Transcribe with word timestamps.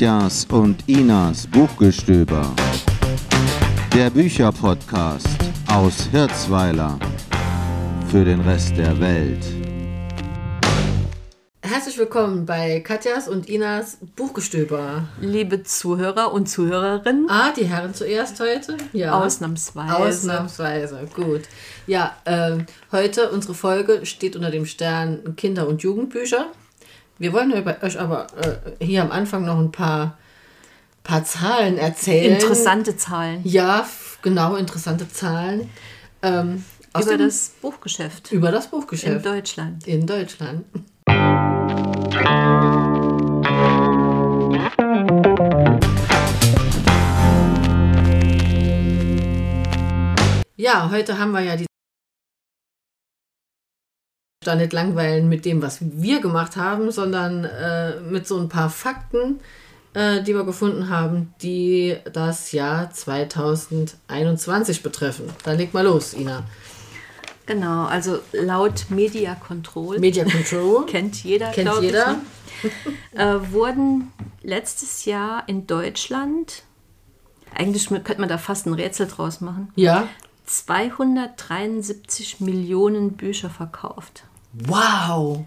Katjas 0.00 0.46
und 0.50 0.88
Inas 0.88 1.46
Buchgestöber. 1.46 2.56
Der 3.94 4.08
Bücherpodcast 4.08 5.28
aus 5.70 6.08
Hirzweiler 6.10 6.98
für 8.10 8.24
den 8.24 8.40
Rest 8.40 8.78
der 8.78 8.98
Welt. 8.98 9.44
Herzlich 11.60 11.98
willkommen 11.98 12.46
bei 12.46 12.80
Katjas 12.80 13.28
und 13.28 13.50
Inas 13.50 13.98
Buchgestöber. 14.16 15.06
Liebe 15.20 15.64
Zuhörer 15.64 16.32
und 16.32 16.48
Zuhörerinnen. 16.48 17.28
Ah, 17.28 17.52
die 17.52 17.66
Herren 17.66 17.92
zuerst 17.92 18.40
heute? 18.40 18.78
Ja. 18.94 19.22
Ausnahmsweise. 19.22 19.96
Ausnahmsweise, 19.96 21.08
gut. 21.14 21.42
Ja, 21.86 22.16
äh, 22.24 22.56
heute 22.90 23.28
unsere 23.32 23.52
Folge 23.52 24.06
steht 24.06 24.34
unter 24.34 24.50
dem 24.50 24.64
Stern 24.64 25.36
Kinder- 25.36 25.68
und 25.68 25.82
Jugendbücher. 25.82 26.46
Wir 27.20 27.34
wollen 27.34 27.52
euch 27.52 28.00
aber 28.00 28.28
äh, 28.38 28.82
hier 28.82 29.02
am 29.02 29.12
Anfang 29.12 29.44
noch 29.44 29.58
ein 29.58 29.70
paar, 29.70 30.16
paar 31.04 31.22
Zahlen 31.22 31.76
erzählen. 31.76 32.32
Interessante 32.32 32.96
Zahlen. 32.96 33.42
Ja, 33.44 33.86
genau, 34.22 34.56
interessante 34.56 35.06
Zahlen. 35.06 35.68
Ähm, 36.22 36.64
über 36.98 37.18
das 37.18 37.50
Buchgeschäft. 37.60 38.32
Über 38.32 38.50
das 38.50 38.68
Buchgeschäft. 38.68 39.16
In 39.16 39.22
Deutschland. 39.22 39.86
In 39.86 40.06
Deutschland. 40.06 40.64
Ja, 50.56 50.90
heute 50.90 51.18
haben 51.18 51.32
wir 51.32 51.40
ja 51.40 51.56
die 51.56 51.66
da 54.42 54.54
nicht 54.54 54.72
langweilen 54.72 55.28
mit 55.28 55.44
dem, 55.44 55.60
was 55.60 55.80
wir 55.82 56.22
gemacht 56.22 56.56
haben, 56.56 56.90
sondern 56.90 57.44
äh, 57.44 58.00
mit 58.00 58.26
so 58.26 58.38
ein 58.38 58.48
paar 58.48 58.70
Fakten, 58.70 59.38
äh, 59.92 60.22
die 60.22 60.34
wir 60.34 60.44
gefunden 60.44 60.88
haben, 60.88 61.34
die 61.42 61.98
das 62.10 62.52
Jahr 62.52 62.90
2021 62.90 64.82
betreffen. 64.82 65.26
Dann 65.44 65.58
leg 65.58 65.74
mal 65.74 65.84
los, 65.84 66.14
Ina. 66.14 66.44
Genau, 67.44 67.84
also 67.84 68.20
laut 68.32 68.86
Media 68.88 69.34
Control. 69.34 69.98
Media 69.98 70.24
Control. 70.24 70.86
kennt 70.90 71.22
jeder, 71.22 71.50
Kennt 71.50 71.78
jeder. 71.82 72.16
Ich, 72.62 72.70
ne? 73.14 73.22
äh, 73.22 73.52
wurden 73.52 74.10
letztes 74.42 75.04
Jahr 75.04 75.42
in 75.48 75.66
Deutschland, 75.66 76.62
eigentlich 77.54 77.88
könnte 77.88 78.20
man 78.20 78.30
da 78.30 78.38
fast 78.38 78.64
ein 78.66 78.72
Rätsel 78.72 79.06
draus 79.06 79.42
machen. 79.42 79.70
Ja. 79.76 80.08
273 80.46 82.40
Millionen 82.40 83.18
Bücher 83.18 83.50
verkauft. 83.50 84.24
Wow! 84.52 85.44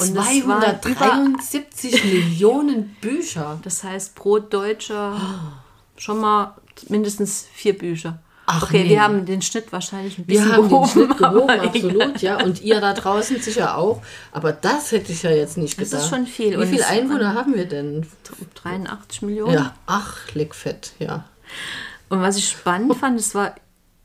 Und 0.00 0.14
273 0.14 2.04
Millionen 2.12 2.96
Bücher. 3.00 3.58
Das 3.62 3.82
heißt, 3.82 4.14
pro 4.14 4.38
Deutscher 4.38 5.20
schon 5.96 6.20
mal 6.20 6.54
mindestens 6.88 7.46
vier 7.52 7.76
Bücher. 7.76 8.20
Ach 8.50 8.62
okay, 8.62 8.84
nee. 8.84 8.90
wir 8.90 9.02
haben 9.02 9.26
den 9.26 9.42
Schnitt 9.42 9.70
wahrscheinlich 9.72 10.16
ein 10.16 10.24
bisschen 10.24 10.46
wir 10.46 10.52
haben 10.54 10.68
gehoben. 10.70 10.86
Den 10.86 11.04
Schnitt 11.04 11.18
gehoben, 11.18 11.50
absolut, 11.60 12.22
ja. 12.22 12.42
Und 12.42 12.62
ihr 12.62 12.80
da 12.80 12.94
draußen 12.94 13.38
sicher 13.40 13.76
auch. 13.76 14.00
Aber 14.32 14.52
das 14.52 14.90
hätte 14.92 15.12
ich 15.12 15.22
ja 15.22 15.30
jetzt 15.30 15.58
nicht 15.58 15.76
gedacht. 15.76 15.92
Das 15.92 16.04
ist 16.04 16.08
schon 16.08 16.26
viel. 16.26 16.58
Wie 16.58 16.66
viele 16.66 16.86
Einwohner 16.86 17.34
haben 17.34 17.54
wir 17.54 17.66
denn? 17.66 18.06
83 18.62 19.20
Millionen. 19.20 19.52
Ja, 19.52 19.74
ach, 19.84 20.32
leckfett, 20.32 20.92
ja. 20.98 21.24
Und 22.08 22.22
was 22.22 22.38
ich 22.38 22.48
spannend 22.48 22.96
fand, 22.96 23.20
es 23.20 23.34
war 23.34 23.54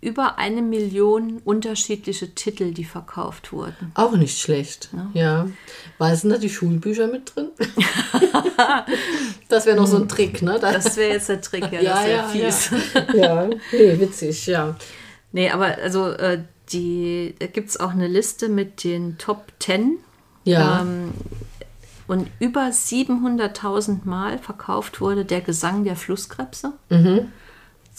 über 0.04 0.38
eine 0.38 0.62
Million 0.62 1.42
unterschiedliche 1.46 2.36
Titel, 2.36 2.74
die 2.74 2.84
verkauft 2.84 3.54
wurden. 3.54 3.92
Auch 3.96 4.12
nicht 4.16 4.40
schlecht. 4.40 4.90
Ja. 4.94 5.10
ja. 5.14 5.48
War 5.98 6.16
sind 6.16 6.30
da 6.30 6.38
die 6.38 6.50
Schulbücher 6.50 7.08
mit 7.08 7.36
drin? 7.36 7.50
das 9.50 9.66
wäre 9.66 9.78
noch 9.78 9.88
so 9.88 9.98
ein 9.98 10.10
Trick, 10.10 10.42
ne? 10.42 10.60
Das, 10.60 10.84
das 10.84 10.98
wäre 10.98 11.14
jetzt 11.14 11.30
der 11.30 11.42
Trick, 11.42 11.72
ja. 11.72 11.82
ja 11.82 11.94
das 11.94 12.10
ja, 12.10 12.24
fies. 12.24 12.72
Ja. 12.94 13.14
ja, 13.16 13.50
nee, 13.72 14.00
witzig, 14.00 14.46
ja. 14.48 14.76
Nee, 15.32 15.50
aber 15.50 15.78
also 15.82 16.10
äh, 16.10 16.44
die, 16.72 17.36
da 17.40 17.48
gibt 17.48 17.70
es 17.70 17.80
auch 17.80 17.92
eine 17.92 18.08
Liste 18.08 18.50
mit 18.50 18.84
den 18.84 19.18
Top 19.18 19.52
10. 19.60 19.98
Ja. 20.44 20.82
Ähm, 20.82 21.12
und 22.08 22.30
über 22.40 22.68
700.000 22.68 24.00
Mal 24.04 24.38
verkauft 24.38 25.00
wurde 25.00 25.26
der 25.26 25.42
Gesang 25.42 25.84
der 25.84 25.96
Flusskrebse. 25.96 26.74
Mhm. 26.90 27.32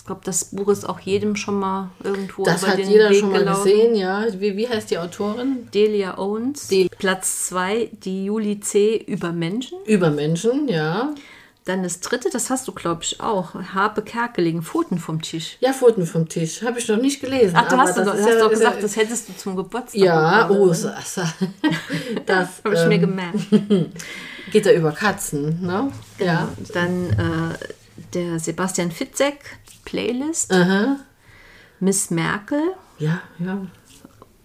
Ich 0.04 0.06
glaube, 0.06 0.20
das 0.22 0.44
Buch 0.44 0.68
ist 0.68 0.86
auch 0.86 1.00
jedem 1.00 1.34
schon 1.34 1.58
mal 1.58 1.88
irgendwo 2.02 2.44
das 2.44 2.62
über 2.62 2.72
hat 2.72 2.78
den 2.78 2.90
jeder 2.90 3.08
Weg 3.08 3.20
schon 3.20 3.32
mal 3.32 3.38
gelaufen. 3.38 3.64
gesehen, 3.64 3.96
ja. 3.96 4.26
Wie, 4.38 4.54
wie 4.54 4.68
heißt 4.68 4.90
die 4.90 4.98
Autorin? 4.98 5.66
Delia 5.72 6.18
Owens. 6.18 6.68
Del 6.68 6.90
Platz 6.90 7.46
2, 7.46 7.88
die 7.90 8.26
Juli 8.26 8.60
C. 8.60 8.98
über 8.98 9.32
Menschen. 9.32 9.78
Über 9.86 10.10
Menschen, 10.10 10.68
ja. 10.68 11.14
Dann 11.64 11.82
das 11.82 12.00
dritte, 12.00 12.28
das 12.30 12.50
hast 12.50 12.68
du, 12.68 12.72
glaube 12.72 13.02
ich, 13.02 13.22
auch. 13.22 13.54
Harpe 13.54 14.02
Kerkeling, 14.02 14.60
Pfoten 14.60 14.98
vom 14.98 15.22
Tisch. 15.22 15.56
Ja, 15.60 15.72
Pfoten 15.72 16.04
vom 16.04 16.28
Tisch. 16.28 16.60
Habe 16.60 16.80
ich 16.80 16.86
noch 16.86 16.98
nicht 16.98 17.22
gelesen. 17.22 17.54
Ach, 17.56 17.66
du 17.66 17.78
hast, 17.78 17.96
das 17.96 18.04
doch, 18.04 18.12
hast 18.12 18.28
ja, 18.28 18.38
doch 18.38 18.50
gesagt, 18.50 18.76
ja, 18.76 18.82
das 18.82 18.96
hättest 18.96 19.30
du 19.30 19.36
zum 19.38 19.56
Geburtstag. 19.56 19.98
Ja, 19.98 20.50
oh, 20.50 20.70
so, 20.74 20.90
so. 21.02 21.22
das 22.26 22.60
habe 22.62 22.74
ich 22.74 22.82
ähm, 22.82 22.88
mir 22.90 22.98
gemerkt. 22.98 23.38
Geht 24.52 24.66
da 24.66 24.72
über 24.72 24.92
Katzen, 24.92 25.62
ne? 25.62 25.90
Ja. 26.18 26.50
Dann 26.74 27.08
äh, 27.08 27.54
der 28.12 28.38
Sebastian 28.38 28.90
Fitzek, 28.90 29.38
Playlist. 29.84 30.52
Aha. 30.52 30.96
Miss 31.80 32.10
Merkel. 32.10 32.62
Ja, 32.98 33.20
ja. 33.38 33.66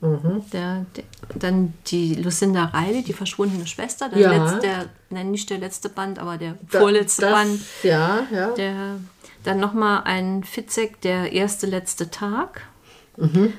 Mhm. 0.01 0.43
Der, 0.53 0.85
der, 0.95 1.03
dann 1.35 1.73
die 1.87 2.15
Lucinda 2.15 2.65
Riley, 2.73 3.03
die 3.03 3.13
verschwundene 3.13 3.67
Schwester. 3.67 4.07
Der 4.09 4.19
Ja. 4.19 4.31
letzte, 4.51 4.89
nein, 5.09 5.31
nicht 5.31 5.49
der 5.49 5.57
letzte 5.57 5.89
Band, 5.89 6.19
aber 6.19 6.37
der 6.37 6.57
Da- 6.71 6.79
vorletzte 6.79 7.23
das, 7.23 7.31
Band. 7.33 7.61
Ja, 7.83 8.21
ja. 8.31 8.51
Der, 8.51 8.95
dann 9.43 9.59
nochmal 9.59 10.03
ein 10.05 10.43
Fitzek, 10.43 11.01
der 11.01 11.33
erste 11.33 11.67
letzte 11.67 12.09
Tag. 12.09 12.61
Mhm. 13.17 13.53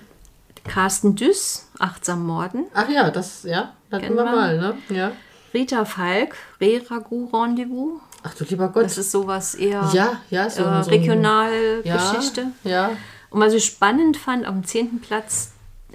Carsten 0.65 1.15
Düss, 1.15 1.67
Achtsam 1.79 2.25
Morden. 2.27 2.67
Ach 2.75 2.89
ja, 2.89 3.11
das, 3.11 3.43
ja, 3.45 3.73
hatten 3.91 4.15
wir 4.15 4.25
mal, 4.25 4.59
ne? 4.59 4.79
Ja. 4.91 5.13
Rita 5.55 5.85
Falk, 5.85 6.37
Re-Ragout 6.61 7.31
Rendezvous. 7.33 8.01
Ach 8.23 8.35
du 8.35 8.45
lieber 8.45 8.69
Gott. 8.69 8.85
Das 8.85 8.99
ist 8.99 9.11
sowas 9.11 9.55
eher 9.55 9.89
ja, 9.93 10.21
ja, 10.31 10.51
so, 10.51 10.63
äh, 10.63 10.85
so 10.85 10.91
Regionalgeschichte. 10.91 12.47
Ja, 12.65 12.71
ja. 12.71 12.91
Und 13.31 13.41
was 13.41 13.53
ich 13.53 13.65
spannend 13.65 14.17
fand, 14.17 14.45
am 14.45 14.65
10. 14.65 15.01
Platz 15.01 15.53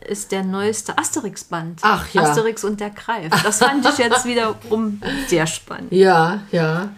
ist 0.08 0.31
der 0.31 0.44
neueste 0.44 0.97
Asterix-Band. 0.97 1.80
Ach 1.84 2.08
ja. 2.14 2.24
Asterix 2.24 2.64
und 2.64 2.80
der 2.80 2.90
Greif. 2.90 3.31
Das 3.44 3.59
fand 3.59 3.85
ich 3.85 3.97
jetzt 3.97 4.25
wiederum 4.25 5.02
sehr 5.28 5.47
spannend. 5.47 5.91
Ja, 5.91 6.44
ja. 6.52 6.90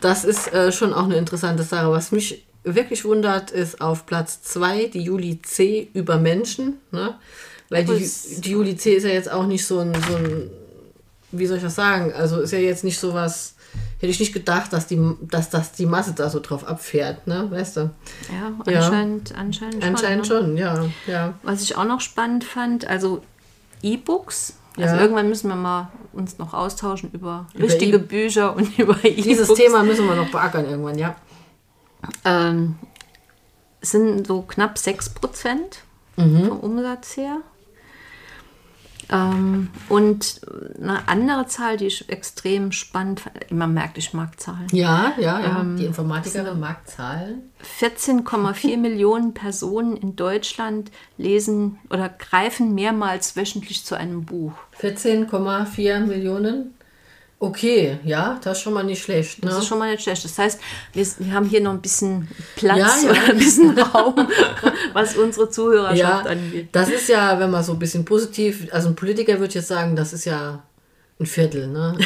Das 0.00 0.24
ist 0.24 0.52
äh, 0.52 0.72
schon 0.72 0.92
auch 0.92 1.04
eine 1.04 1.16
interessante 1.16 1.62
Sache. 1.62 1.90
Was 1.90 2.12
mich 2.12 2.46
wirklich 2.64 3.04
wundert, 3.04 3.50
ist 3.50 3.80
auf 3.80 4.06
Platz 4.06 4.42
2 4.42 4.86
die 4.88 5.02
Juli 5.02 5.40
C 5.42 5.88
über 5.94 6.18
Menschen. 6.18 6.80
Ne? 6.90 7.14
Weil 7.70 7.84
die, 7.84 8.10
die 8.38 8.50
Juli 8.50 8.76
C 8.76 8.94
ist 8.94 9.04
ja 9.04 9.10
jetzt 9.10 9.30
auch 9.30 9.46
nicht 9.46 9.66
so 9.66 9.80
ein, 9.80 9.94
so 9.94 10.16
ein, 10.16 10.50
wie 11.32 11.46
soll 11.46 11.56
ich 11.56 11.62
das 11.62 11.74
sagen? 11.74 12.12
Also 12.12 12.40
ist 12.40 12.52
ja 12.52 12.58
jetzt 12.58 12.84
nicht 12.84 12.98
so 12.98 13.14
was, 13.14 13.54
hätte 13.98 14.06
ich 14.10 14.20
nicht 14.20 14.32
gedacht, 14.34 14.72
dass, 14.72 14.86
die, 14.86 15.00
dass 15.22 15.48
das 15.50 15.72
die 15.72 15.86
Masse 15.86 16.12
da 16.12 16.28
so 16.30 16.40
drauf 16.40 16.66
abfährt, 16.66 17.26
ne? 17.26 17.50
Weißt 17.50 17.76
du? 17.78 17.90
Ja, 18.30 18.70
Ja. 18.72 18.80
anscheinend, 18.80 19.34
anscheinend 19.34 19.74
schon. 19.74 19.82
Anscheinend 19.84 20.18
ne? 20.18 20.24
schon, 20.28 20.56
ja, 20.56 20.84
ja. 21.06 21.34
Was 21.42 21.62
ich 21.62 21.76
auch 21.76 21.84
noch 21.86 22.00
spannend 22.00 22.44
fand, 22.44 22.86
also 22.86 23.22
E-Books. 23.82 24.54
Also 24.76 24.94
Ja. 24.96 25.00
irgendwann 25.00 25.28
müssen 25.28 25.48
wir 25.48 25.56
mal 25.56 25.88
uns 26.12 26.36
noch 26.38 26.52
austauschen 26.52 27.10
über, 27.12 27.46
Über 27.54 27.64
richtige 27.64 27.96
E- 27.96 28.00
Bücher 28.00 28.54
und 28.54 28.78
über 28.78 28.96
E-Books. 29.02 29.22
Dieses 29.26 29.54
Thema 29.54 29.82
müssen 29.82 30.06
wir 30.06 30.14
noch 30.14 30.30
beackern 30.30 30.66
irgendwann, 30.66 30.98
ja. 30.98 31.16
ähm, 32.24 32.76
sind 33.80 34.26
so 34.26 34.42
knapp 34.42 34.76
6 34.78 35.10
Prozent 35.10 35.78
Mhm. 36.16 36.48
vom 36.48 36.60
Umsatz 36.60 37.16
her. 37.16 37.38
Ähm, 39.10 39.68
und 39.88 40.40
eine 40.80 41.08
andere 41.08 41.46
Zahl, 41.46 41.76
die 41.76 41.86
ich 41.86 42.08
extrem 42.08 42.72
spannend 42.72 43.20
fand, 43.20 43.50
man 43.50 43.72
merkt, 43.72 43.98
ich 43.98 44.12
mag 44.12 44.40
Zahlen. 44.40 44.66
Ja, 44.72 45.12
ja, 45.18 45.40
ja. 45.40 45.60
Ähm, 45.60 45.76
die 45.76 45.84
Informatikerin 45.84 46.58
mag 46.58 46.88
Zahlen. 46.88 47.50
14,4 47.80 48.76
Millionen 48.78 49.34
Personen 49.34 49.96
in 49.96 50.16
Deutschland 50.16 50.90
lesen 51.16 51.78
oder 51.90 52.08
greifen 52.08 52.74
mehrmals 52.74 53.36
wöchentlich 53.36 53.84
zu 53.84 53.94
einem 53.94 54.24
Buch. 54.24 54.52
14,4 54.80 56.00
Millionen. 56.00 56.74
Okay, 57.38 57.98
ja, 58.02 58.40
das 58.42 58.58
ist 58.58 58.64
schon 58.64 58.72
mal 58.72 58.82
nicht 58.82 59.02
schlecht. 59.02 59.44
Ne? 59.44 59.50
Das 59.50 59.58
ist 59.58 59.66
schon 59.66 59.78
mal 59.78 59.90
nicht 59.90 60.02
schlecht. 60.02 60.24
Das 60.24 60.38
heißt, 60.38 60.58
wir, 60.94 61.06
wir 61.18 61.32
haben 61.34 61.46
hier 61.46 61.60
noch 61.60 61.72
ein 61.72 61.82
bisschen 61.82 62.28
Platz 62.56 62.78
Ja, 62.78 62.96
ja. 63.02 63.10
oder 63.10 63.24
ein 63.24 63.36
bisschen 63.36 63.78
Raum, 63.78 64.14
was 64.94 65.16
unsere 65.16 65.50
Zuhörerschaft 65.50 66.24
ja, 66.24 66.30
angeht. 66.30 66.68
das 66.72 66.88
ist 66.88 67.08
ja, 67.08 67.38
wenn 67.38 67.50
man 67.50 67.62
so 67.62 67.72
ein 67.72 67.78
bisschen 67.78 68.06
positiv, 68.06 68.68
also 68.72 68.88
ein 68.88 68.96
Politiker 68.96 69.38
würde 69.38 69.52
jetzt 69.52 69.68
sagen, 69.68 69.94
das 69.96 70.14
ist 70.14 70.24
ja 70.24 70.62
ein 71.20 71.26
Viertel, 71.26 71.66
ne? 71.66 71.96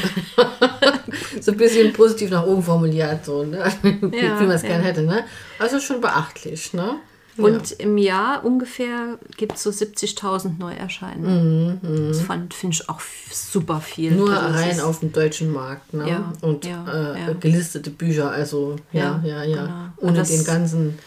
so 1.40 1.52
ein 1.52 1.56
bisschen 1.56 1.92
positiv 1.92 2.30
nach 2.30 2.44
oben 2.44 2.62
formuliert, 2.62 3.24
so, 3.24 3.44
ne? 3.44 3.72
wie, 3.82 4.16
man 4.16 4.50
es 4.50 4.62
ja. 4.62 4.68
gern 4.68 4.82
hätte, 4.82 5.02
ne? 5.02 5.24
Also 5.60 5.78
schon 5.78 6.00
beachtlich, 6.00 6.72
ne? 6.72 6.96
Und 7.36 7.72
im 7.72 7.96
Jahr 7.96 8.44
ungefähr 8.44 9.18
gibt 9.36 9.54
es 9.56 9.62
so 9.62 9.70
70.000 9.70 10.58
Neuerscheinungen. 10.58 12.08
Das 12.08 12.20
fand 12.20 12.52
finde 12.54 12.74
ich 12.74 12.88
auch 12.88 13.00
super 13.32 13.80
viel. 13.80 14.12
Nur 14.12 14.30
Also 14.30 14.58
rein 14.58 14.80
auf 14.80 15.00
dem 15.00 15.12
deutschen 15.12 15.52
Markt. 15.52 15.94
Ne? 15.94 16.08
Ja, 16.08 16.32
und 16.42 16.64
ja, 16.64 16.84
äh, 17.14 17.20
ja. 17.20 17.32
gelistete 17.34 17.90
Bücher, 17.90 18.30
also 18.30 18.76
ja, 18.92 19.20
ja, 19.24 19.42
Ja, 19.42 19.44
ja. 19.44 19.62
genau. 19.96 20.10
Ohne 20.10 20.22
den 20.22 20.44
ganzen 20.44 20.98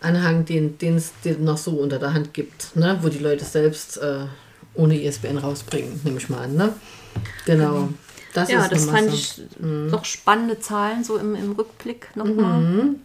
Anhang, 0.00 0.44
den 0.44 0.76
es 0.96 1.12
noch 1.38 1.58
so 1.58 1.72
unter 1.72 1.98
der 1.98 2.12
Hand 2.12 2.34
gibt, 2.34 2.74
ne? 2.76 2.98
wo 3.02 3.08
die 3.08 3.18
Leute 3.20 3.44
selbst 3.44 3.98
äh, 3.98 4.26
ohne 4.74 5.00
ISBN 5.00 5.38
rausbringen, 5.38 6.00
nehme 6.04 6.18
ich 6.18 6.28
mal 6.28 6.44
an. 6.44 6.54
Ne? 6.54 6.72
Genau. 7.46 7.88
Das 8.34 8.50
Ja, 8.50 8.62
ist 8.64 8.72
das 8.72 8.84
fand 8.86 9.10
Masse. 9.10 9.42
Mhm. 9.60 9.86
ich 9.86 9.90
doch 9.92 10.04
spannende 10.04 10.58
Zahlen 10.58 11.04
so 11.04 11.16
im, 11.18 11.34
im 11.34 11.52
Rückblick 11.52 12.08
nochmal. 12.16 12.60
Mhm. 12.60 12.96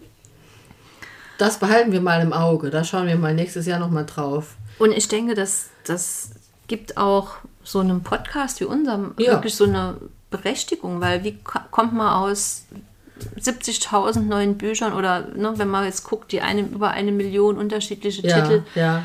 Das 1.38 1.60
behalten 1.60 1.92
wir 1.92 2.02
mal 2.02 2.22
im 2.22 2.34
Auge. 2.34 2.70
Da 2.70 2.84
schauen 2.84 3.08
wir 3.08 3.16
mal 3.16 3.34
nächstes 3.34 3.66
Jahr 3.68 3.80
nochmal 3.80 4.06
drauf. 4.06 4.56
Und 4.80 4.92
ich 4.92 5.08
denke, 5.08 5.36
dass 5.36 5.68
das 5.86 6.32
gibt 6.68 6.98
auch 6.98 7.30
so 7.64 7.80
einem 7.80 8.02
Podcast 8.04 8.60
wie 8.60 8.66
unserem 8.66 9.14
Ja. 9.20 9.34
wirklich 9.34 9.56
so 9.56 9.66
eine 9.66 9.96
Berechtigung, 10.32 11.00
weil 11.02 11.24
wie 11.24 11.38
ko- 11.44 11.60
kommt 11.72 11.94
man 11.94 12.10
aus 12.10 12.64
70.000 13.40 14.28
neuen 14.28 14.58
Büchern 14.58 14.94
oder 14.94 15.22
ne, 15.36 15.54
wenn 15.58 15.68
man 15.70 15.86
jetzt 15.86 16.04
guckt, 16.04 16.32
die 16.32 16.42
eine, 16.42 16.62
über 16.62 16.92
eine 16.92 17.12
Million 17.12 17.58
unterschiedliche 17.58 18.26
Ja, 18.28 18.42
Titel, 18.42 18.64
ja. 18.76 19.04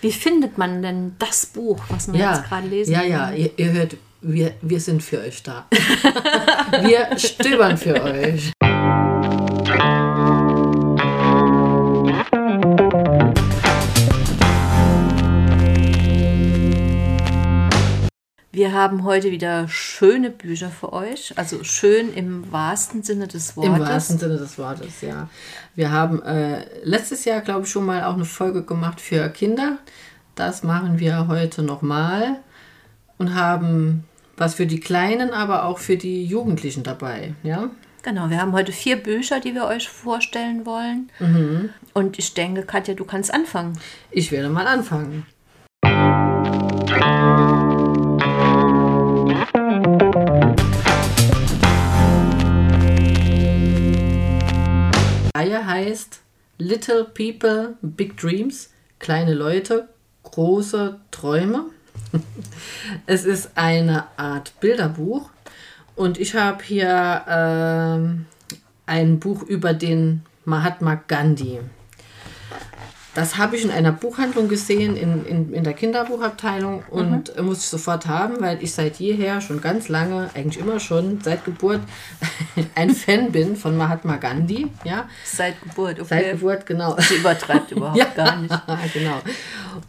wie 0.00 0.12
findet 0.12 0.58
man 0.58 0.82
denn 0.82 1.16
das 1.18 1.46
Buch, 1.46 1.78
was 1.88 2.12
wir 2.12 2.18
Ja, 2.20 2.34
jetzt 2.36 2.48
gerade 2.48 2.66
lesen? 2.66 2.92
ja, 2.92 3.02
ja, 3.02 3.30
ihr, 3.30 3.50
ihr 3.56 3.72
hört, 3.72 3.96
wir, 4.20 4.52
wir 4.62 4.80
sind 4.80 5.02
für 5.02 5.20
euch 5.20 5.42
da. 5.42 5.66
wir 6.82 7.18
stöbern 7.18 7.76
für 7.78 8.02
euch. 8.02 8.52
Wir 18.54 18.72
haben 18.72 19.02
heute 19.02 19.32
wieder 19.32 19.66
schöne 19.66 20.30
Bücher 20.30 20.68
für 20.68 20.92
euch, 20.92 21.36
also 21.36 21.64
schön 21.64 22.14
im 22.14 22.52
wahrsten 22.52 23.02
Sinne 23.02 23.26
des 23.26 23.56
Wortes. 23.56 23.74
Im 23.74 23.80
wahrsten 23.80 24.18
Sinne 24.18 24.36
des 24.36 24.56
Wortes, 24.58 25.00
ja. 25.00 25.28
Wir 25.74 25.90
haben 25.90 26.22
äh, 26.22 26.64
letztes 26.84 27.24
Jahr, 27.24 27.40
glaube 27.40 27.64
ich, 27.64 27.68
schon 27.68 27.84
mal 27.84 28.04
auch 28.04 28.14
eine 28.14 28.24
Folge 28.24 28.62
gemacht 28.62 29.00
für 29.00 29.28
Kinder. 29.30 29.78
Das 30.36 30.62
machen 30.62 31.00
wir 31.00 31.26
heute 31.26 31.64
nochmal 31.64 32.36
und 33.18 33.34
haben 33.34 34.04
was 34.36 34.54
für 34.54 34.66
die 34.66 34.78
Kleinen, 34.78 35.32
aber 35.32 35.64
auch 35.64 35.78
für 35.78 35.96
die 35.96 36.24
Jugendlichen 36.24 36.84
dabei, 36.84 37.34
ja. 37.42 37.70
Genau, 38.04 38.30
wir 38.30 38.40
haben 38.40 38.52
heute 38.52 38.70
vier 38.70 39.02
Bücher, 39.02 39.40
die 39.40 39.54
wir 39.54 39.64
euch 39.64 39.88
vorstellen 39.88 40.64
wollen. 40.64 41.10
Mhm. 41.18 41.70
Und 41.92 42.20
ich 42.20 42.34
denke, 42.34 42.62
Katja, 42.62 42.94
du 42.94 43.04
kannst 43.04 43.34
anfangen. 43.34 43.76
Ich 44.12 44.30
werde 44.30 44.48
mal 44.48 44.68
anfangen. 44.68 45.26
Reihe 55.36 55.66
heißt 55.66 56.20
Little 56.58 57.04
People, 57.06 57.76
Big 57.82 58.16
Dreams. 58.16 58.70
Kleine 59.00 59.34
Leute, 59.34 59.88
große 60.22 61.00
Träume. 61.10 61.66
Es 63.06 63.24
ist 63.24 63.50
eine 63.56 64.04
Art 64.16 64.52
Bilderbuch 64.60 65.30
und 65.96 66.18
ich 66.20 66.36
habe 66.36 66.62
hier 66.62 67.24
ähm, 67.28 68.26
ein 68.86 69.18
Buch 69.18 69.42
über 69.42 69.74
den 69.74 70.22
Mahatma 70.44 70.94
Gandhi. 70.94 71.60
Das 73.14 73.38
habe 73.38 73.56
ich 73.56 73.64
in 73.64 73.70
einer 73.70 73.92
Buchhandlung 73.92 74.48
gesehen, 74.48 74.96
in, 74.96 75.24
in, 75.24 75.54
in 75.54 75.64
der 75.64 75.72
Kinderbuchabteilung 75.72 76.82
und 76.90 77.36
mhm. 77.36 77.46
muss 77.46 77.58
ich 77.58 77.66
sofort 77.66 78.06
haben, 78.06 78.40
weil 78.40 78.62
ich 78.62 78.72
seit 78.72 78.96
jeher 78.96 79.40
schon 79.40 79.60
ganz 79.60 79.88
lange, 79.88 80.30
eigentlich 80.34 80.60
immer 80.62 80.80
schon, 80.80 81.20
seit 81.22 81.44
Geburt, 81.44 81.80
ein 82.74 82.90
Fan 82.90 83.30
bin 83.30 83.54
von 83.56 83.76
Mahatma 83.76 84.16
Gandhi. 84.16 84.66
Ja? 84.84 85.08
Seit 85.24 85.60
Geburt, 85.62 86.00
okay. 86.00 86.06
Seit 86.08 86.32
Geburt, 86.32 86.66
genau. 86.66 86.96
Sie 86.98 87.14
übertreibt 87.14 87.70
überhaupt 87.70 87.98
Ja. 87.98 88.06
gar 88.06 88.36
nicht. 88.36 88.54
genau. 88.92 89.20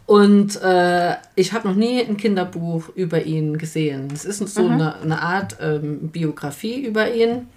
Und 0.06 0.60
äh, 0.62 1.16
ich 1.34 1.52
habe 1.52 1.68
noch 1.68 1.74
nie 1.74 2.00
ein 2.00 2.16
Kinderbuch 2.16 2.90
über 2.94 3.24
ihn 3.24 3.58
gesehen. 3.58 4.08
Es 4.12 4.24
ist 4.24 4.38
so 4.54 4.66
eine, 4.66 5.00
eine 5.00 5.20
Art 5.20 5.56
ähm, 5.60 6.08
Biografie 6.10 6.84
über 6.84 7.12
ihn, 7.12 7.48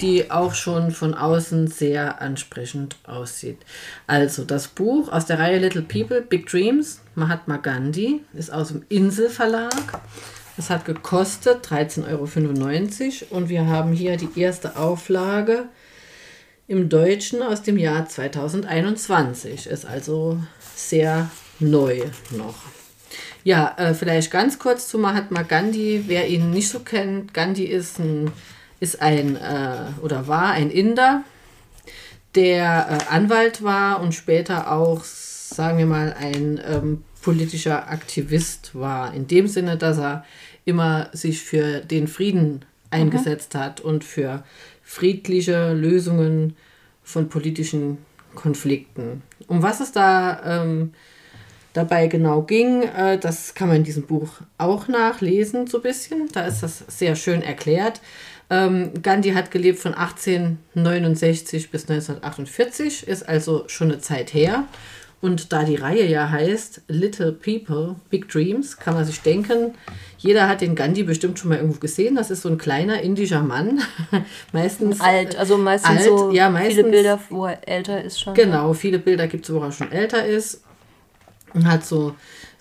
die 0.00 0.30
auch 0.30 0.54
schon 0.54 0.90
von 0.90 1.14
außen 1.14 1.66
sehr 1.68 2.20
ansprechend 2.20 2.96
aussieht. 3.04 3.58
Also 4.06 4.44
das 4.44 4.68
Buch 4.68 5.10
aus 5.12 5.26
der 5.26 5.38
Reihe 5.38 5.58
Little 5.58 5.82
People, 5.82 6.22
Big 6.22 6.46
Dreams, 6.46 7.00
Mahatma 7.14 7.58
Gandhi, 7.58 8.22
ist 8.32 8.52
aus 8.52 8.68
dem 8.68 8.84
Insel 8.88 9.28
Verlag. 9.28 10.00
Es 10.56 10.70
hat 10.70 10.84
gekostet 10.84 11.66
13,95 11.66 13.30
Euro 13.30 13.36
und 13.36 13.48
wir 13.48 13.66
haben 13.66 13.92
hier 13.92 14.16
die 14.16 14.40
erste 14.40 14.76
Auflage 14.76 15.64
im 16.68 16.88
Deutschen 16.88 17.42
aus 17.42 17.62
dem 17.62 17.76
Jahr 17.76 18.08
2021. 18.08 19.66
Ist 19.66 19.84
also 19.84 20.38
sehr 20.74 21.30
neu 21.58 22.02
noch. 22.30 22.54
Ja, 23.42 23.74
äh, 23.76 23.94
vielleicht 23.94 24.30
ganz 24.30 24.58
kurz 24.58 24.88
zu 24.88 24.98
Mahatma 24.98 25.42
Gandhi. 25.42 26.04
Wer 26.06 26.28
ihn 26.28 26.50
nicht 26.50 26.68
so 26.68 26.80
kennt, 26.80 27.34
Gandhi 27.34 27.64
ist 27.64 27.98
ein, 27.98 28.32
ist 28.84 29.00
ein 29.00 29.36
äh, 29.36 30.02
oder 30.02 30.28
war 30.28 30.50
ein 30.50 30.70
Inder, 30.70 31.24
der 32.34 33.00
äh, 33.10 33.14
Anwalt 33.14 33.64
war 33.64 34.00
und 34.00 34.14
später 34.14 34.70
auch, 34.70 35.02
sagen 35.02 35.78
wir 35.78 35.86
mal, 35.86 36.14
ein 36.18 36.60
ähm, 36.64 37.02
politischer 37.22 37.88
Aktivist 37.88 38.74
war. 38.74 39.14
In 39.14 39.26
dem 39.26 39.48
Sinne, 39.48 39.78
dass 39.78 39.98
er 39.98 40.24
immer 40.66 41.08
sich 41.12 41.40
für 41.42 41.80
den 41.80 42.06
Frieden 42.06 42.64
eingesetzt 42.90 43.54
hat 43.54 43.80
und 43.80 44.04
für 44.04 44.44
friedliche 44.82 45.72
Lösungen 45.72 46.54
von 47.02 47.28
politischen 47.30 47.98
Konflikten. 48.34 49.22
Um 49.46 49.62
was 49.62 49.80
es 49.80 49.92
da 49.92 50.62
ähm, 50.62 50.92
dabei 51.72 52.06
genau 52.06 52.42
ging, 52.42 52.82
äh, 52.82 53.18
das 53.18 53.54
kann 53.54 53.68
man 53.68 53.78
in 53.78 53.84
diesem 53.84 54.04
Buch 54.04 54.40
auch 54.58 54.88
nachlesen, 54.88 55.66
so 55.66 55.78
ein 55.78 55.82
bisschen. 55.82 56.28
Da 56.32 56.46
ist 56.46 56.62
das 56.62 56.84
sehr 56.88 57.16
schön 57.16 57.42
erklärt. 57.42 58.00
Ähm, 58.50 58.90
Gandhi 59.02 59.30
hat 59.32 59.50
gelebt 59.50 59.78
von 59.78 59.94
1869 59.94 61.70
bis 61.70 61.82
1948, 61.88 63.06
ist 63.08 63.28
also 63.28 63.64
schon 63.68 63.90
eine 63.90 64.00
Zeit 64.00 64.34
her. 64.34 64.64
Und 65.20 65.54
da 65.54 65.64
die 65.64 65.76
Reihe 65.76 66.06
ja 66.06 66.28
heißt 66.28 66.82
Little 66.88 67.32
People, 67.32 67.96
Big 68.10 68.28
Dreams, 68.28 68.76
kann 68.76 68.92
man 68.92 69.06
sich 69.06 69.22
denken, 69.22 69.72
jeder 70.18 70.48
hat 70.48 70.60
den 70.60 70.74
Gandhi 70.74 71.02
bestimmt 71.02 71.38
schon 71.38 71.48
mal 71.48 71.56
irgendwo 71.56 71.80
gesehen. 71.80 72.14
Das 72.14 72.30
ist 72.30 72.42
so 72.42 72.50
ein 72.50 72.58
kleiner 72.58 73.00
indischer 73.00 73.42
Mann. 73.42 73.80
meistens 74.52 75.00
Alt, 75.00 75.36
also 75.36 75.56
meistens 75.56 75.90
alt, 75.90 76.04
so 76.04 76.30
ja, 76.30 76.48
viele 76.48 76.52
meistens- 76.64 76.90
Bilder, 76.90 77.20
wo 77.30 77.46
er 77.46 77.66
älter 77.66 78.02
ist 78.04 78.20
schon. 78.20 78.34
Genau, 78.34 78.74
viele 78.74 78.98
Bilder 78.98 79.26
gibt 79.26 79.48
es, 79.48 79.54
wo 79.54 79.60
er 79.60 79.72
schon 79.72 79.90
älter 79.92 80.26
ist. 80.26 80.62
Und 81.54 81.70
hat 81.70 81.86
so, 81.86 82.14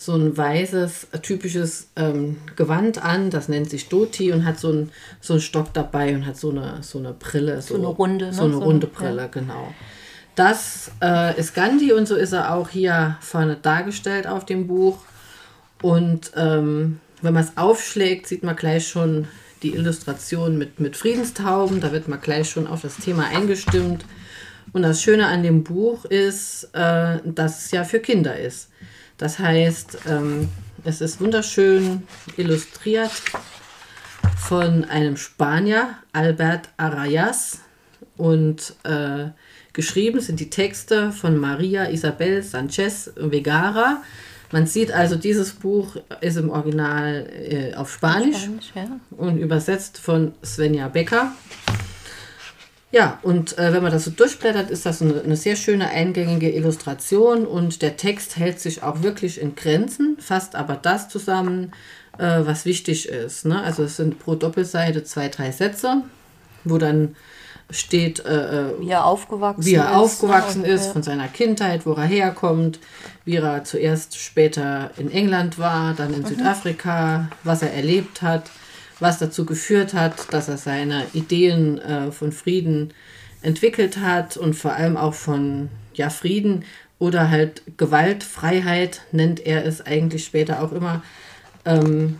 so 0.05 0.15
ein 0.15 0.35
weißes, 0.35 1.07
typisches 1.21 1.87
ähm, 1.95 2.37
Gewand 2.55 3.03
an, 3.03 3.29
das 3.29 3.47
nennt 3.47 3.69
sich 3.69 3.89
Dhoti 3.89 4.31
und 4.31 4.45
hat 4.45 4.59
so 4.59 4.69
einen 4.69 4.91
so 5.21 5.33
einen 5.33 5.41
Stock 5.41 5.73
dabei 5.73 6.13
und 6.15 6.25
hat 6.25 6.37
so 6.37 6.49
eine, 6.51 6.77
so 6.81 6.99
eine 6.99 7.13
Brille. 7.13 7.61
So, 7.61 7.75
eine 7.75 7.87
runde, 7.87 8.25
ne? 8.27 8.33
So 8.33 8.43
eine 8.43 8.51
So 8.53 8.57
eine- 8.59 8.65
runde 8.65 8.87
Brille, 8.87 9.29
genau. 9.31 9.73
Das 10.35 10.91
äh, 11.01 11.39
ist 11.39 11.53
Gandhi 11.53 11.93
und 11.93 12.07
so 12.07 12.15
ist 12.15 12.33
er 12.33 12.53
auch 12.55 12.69
hier 12.69 13.17
vorne 13.21 13.55
dargestellt 13.55 14.25
auf 14.27 14.45
dem 14.45 14.65
Buch. 14.67 14.97
Und 15.81 16.31
ähm, 16.35 16.99
wenn 17.21 17.33
man 17.33 17.43
es 17.43 17.55
aufschlägt, 17.55 18.27
sieht 18.27 18.43
man 18.43 18.55
gleich 18.55 18.87
schon 18.87 19.27
die 19.61 19.75
Illustration 19.75 20.57
mit, 20.57 20.79
mit 20.79 20.97
Friedenstauben. 20.97 21.81
Da 21.81 21.91
wird 21.91 22.07
man 22.07 22.19
gleich 22.19 22.49
schon 22.49 22.67
auf 22.67 22.81
das 22.81 22.97
Thema 22.97 23.27
eingestimmt. 23.27 24.05
Und 24.73 24.81
das 24.81 25.01
Schöne 25.03 25.27
an 25.27 25.43
dem 25.43 25.63
Buch 25.63 26.03
ist, 26.05 26.69
äh, 26.73 27.19
dass 27.25 27.65
es 27.65 27.71
ja 27.71 27.83
für 27.83 27.99
Kinder 27.99 28.35
ist. 28.37 28.69
Das 29.17 29.39
heißt, 29.39 29.99
ähm, 30.07 30.49
es 30.83 31.01
ist 31.01 31.21
wunderschön 31.21 32.03
illustriert 32.37 33.11
von 34.37 34.83
einem 34.85 35.17
Spanier, 35.17 35.95
Albert 36.11 36.69
Arayas. 36.77 37.59
Und 38.17 38.75
äh, 38.83 39.29
geschrieben 39.71 40.19
sind 40.19 40.39
die 40.39 40.49
Texte 40.49 41.11
von 41.11 41.37
Maria 41.37 41.89
Isabel 41.89 42.43
Sanchez 42.43 43.11
Vegara. 43.15 44.01
Man 44.51 44.67
sieht 44.67 44.91
also, 44.91 45.15
dieses 45.15 45.53
Buch 45.53 45.95
ist 46.21 46.37
im 46.37 46.51
Original 46.51 47.27
äh, 47.31 47.73
auf 47.73 47.91
Spanisch 47.91 48.43
Spanisch, 48.43 48.71
ja. 48.75 48.99
und 49.17 49.39
übersetzt 49.39 49.97
von 49.97 50.33
Svenja 50.43 50.89
Becker. 50.89 51.31
Ja, 52.93 53.17
und 53.23 53.57
äh, 53.57 53.73
wenn 53.73 53.81
man 53.81 53.91
das 53.91 54.05
so 54.05 54.11
durchblättert, 54.11 54.69
ist 54.69 54.85
das 54.85 55.01
eine, 55.01 55.19
eine 55.19 55.35
sehr 55.35 55.55
schöne 55.55 55.89
eingängige 55.89 56.51
Illustration 56.51 57.47
und 57.47 57.81
der 57.81 57.97
Text 57.97 58.37
hält 58.37 58.59
sich 58.59 58.83
auch 58.83 59.01
wirklich 59.01 59.41
in 59.41 59.55
Grenzen, 59.55 60.15
fasst 60.19 60.53
aber 60.53 60.75
das 60.75 61.09
zusammen, 61.09 61.71
äh, 62.19 62.41
was 62.43 62.65
wichtig 62.65 63.09
ist. 63.09 63.45
Ne? 63.45 63.59
Also 63.63 63.81
es 63.81 63.97
sind 63.97 64.19
pro 64.19 64.35
Doppelseite 64.35 65.03
zwei, 65.03 65.27
drei 65.29 65.51
Sätze, 65.51 66.03
wo 66.65 66.77
dann 66.77 67.15
steht, 67.71 68.23
äh, 68.27 68.67
äh 68.67 68.79
wie 68.79 68.91
er 68.91 69.05
aufgewachsen 69.05 69.65
wie 69.65 69.73
er 69.73 69.85
ist, 69.85 69.95
aufgewachsen 69.95 70.61
ne? 70.61 70.67
ist, 70.67 70.91
von 70.91 71.01
seiner 71.01 71.29
Kindheit, 71.29 71.87
wo 71.87 71.93
er 71.93 72.03
herkommt, 72.03 72.77
wie 73.25 73.37
er 73.37 73.63
zuerst 73.63 74.19
später 74.19 74.91
in 74.97 75.09
England 75.09 75.57
war, 75.57 75.95
dann 75.95 76.09
Mhm. 76.11 76.17
in 76.17 76.25
Südafrika, 76.27 77.29
was 77.43 77.63
er 77.63 77.73
erlebt 77.73 78.21
hat, 78.21 78.51
was 79.03 79.19
dazu 79.19 79.45
geführt 79.45 79.93
hat, 79.93 80.33
dass 80.33 80.47
er 80.47 80.57
seine 80.57 81.05
Ideen 81.13 81.77
äh, 81.79 82.11
von 82.11 82.31
Frieden 82.31 82.93
entwickelt 83.41 83.97
hat 83.97 84.37
und 84.37 84.55
vor 84.55 84.71
allem 84.71 84.95
auch 84.95 85.13
von 85.13 85.69
ja, 85.93 86.09
Frieden 86.09 86.63
oder 86.99 87.29
halt 87.29 87.63
Gewaltfreiheit 87.77 89.01
nennt 89.11 89.45
er 89.45 89.65
es 89.65 89.85
eigentlich 89.85 90.23
später 90.23 90.63
auch 90.63 90.71
immer. 90.71 91.03
Ähm, 91.65 92.19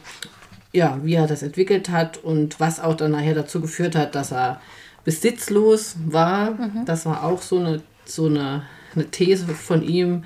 ja, 0.73 0.99
wie 1.03 1.13
er 1.13 1.25
das 1.25 1.41
entwickelt 1.41 1.89
hat 1.89 2.17
und 2.17 2.59
was 2.59 2.81
auch 2.81 2.95
dann 2.95 3.11
nachher 3.11 3.35
dazu 3.35 3.61
geführt 3.61 3.95
hat, 3.95 4.13
dass 4.13 4.33
er 4.33 4.59
besitzlos 5.05 5.95
war. 6.05 6.57
Das 6.85 7.05
war 7.05 7.23
auch 7.23 7.41
so 7.41 7.59
eine, 7.59 7.81
so 8.03 8.25
eine, 8.25 8.63
eine 8.93 9.05
These 9.09 9.47
von 9.47 9.83
ihm, 9.83 10.25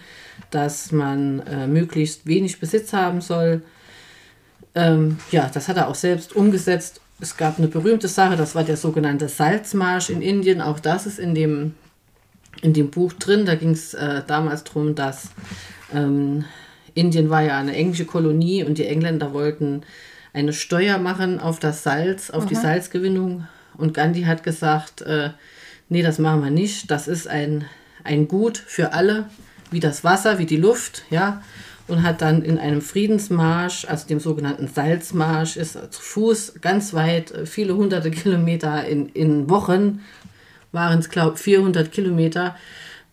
dass 0.49 0.91
man 0.91 1.41
äh, 1.41 1.67
möglichst 1.67 2.25
wenig 2.25 2.59
Besitz 2.59 2.93
haben 2.93 3.21
soll. 3.21 3.61
Ähm, 4.77 5.17
ja, 5.31 5.49
das 5.51 5.67
hat 5.67 5.77
er 5.77 5.87
auch 5.87 5.95
selbst 5.95 6.35
umgesetzt. 6.35 7.01
Es 7.19 7.35
gab 7.35 7.57
eine 7.57 7.67
berühmte 7.67 8.07
Sache, 8.07 8.37
das 8.37 8.53
war 8.53 8.63
der 8.63 8.77
sogenannte 8.77 9.27
Salzmarsch 9.27 10.11
in 10.11 10.21
Indien. 10.21 10.61
Auch 10.61 10.79
das 10.79 11.07
ist 11.07 11.17
in 11.17 11.33
dem, 11.33 11.73
in 12.61 12.73
dem 12.73 12.91
Buch 12.91 13.13
drin. 13.13 13.47
Da 13.47 13.55
ging 13.55 13.71
es 13.71 13.95
äh, 13.95 14.21
damals 14.27 14.63
darum, 14.63 14.93
dass 14.93 15.29
ähm, 15.91 16.45
Indien 16.93 17.31
war 17.31 17.41
ja 17.41 17.57
eine 17.57 17.75
englische 17.75 18.05
Kolonie 18.05 18.63
und 18.63 18.77
die 18.77 18.85
Engländer 18.85 19.33
wollten 19.33 19.81
eine 20.31 20.53
Steuer 20.53 20.99
machen 20.99 21.39
auf 21.39 21.57
das 21.57 21.81
Salz, 21.81 22.29
auf 22.29 22.45
die 22.45 22.53
Salzgewinnung. 22.53 23.47
Und 23.75 23.95
Gandhi 23.95 24.23
hat 24.23 24.43
gesagt, 24.43 25.01
äh, 25.01 25.31
nee, 25.89 26.03
das 26.03 26.19
machen 26.19 26.43
wir 26.43 26.51
nicht. 26.51 26.91
Das 26.91 27.07
ist 27.07 27.27
ein, 27.27 27.65
ein 28.03 28.27
Gut 28.27 28.59
für 28.59 28.93
alle, 28.93 29.25
wie 29.71 29.79
das 29.79 30.03
Wasser, 30.03 30.37
wie 30.37 30.45
die 30.45 30.57
Luft, 30.57 31.03
ja. 31.09 31.41
Und 31.87 32.03
hat 32.03 32.21
dann 32.21 32.41
in 32.41 32.57
einem 32.57 32.81
Friedensmarsch, 32.81 33.85
also 33.85 34.07
dem 34.07 34.19
sogenannten 34.19 34.67
Salzmarsch, 34.67 35.55
ist 35.55 35.73
zu 35.73 36.01
Fuß 36.01 36.55
ganz 36.61 36.93
weit, 36.93 37.31
äh, 37.31 37.45
viele 37.45 37.75
hunderte 37.75 38.11
Kilometer 38.11 38.85
in, 38.85 39.09
in 39.09 39.49
Wochen, 39.49 40.01
waren 40.71 40.99
es, 40.99 41.09
glaube 41.09 41.35
ich, 41.35 41.41
400 41.41 41.91
Kilometer, 41.91 42.55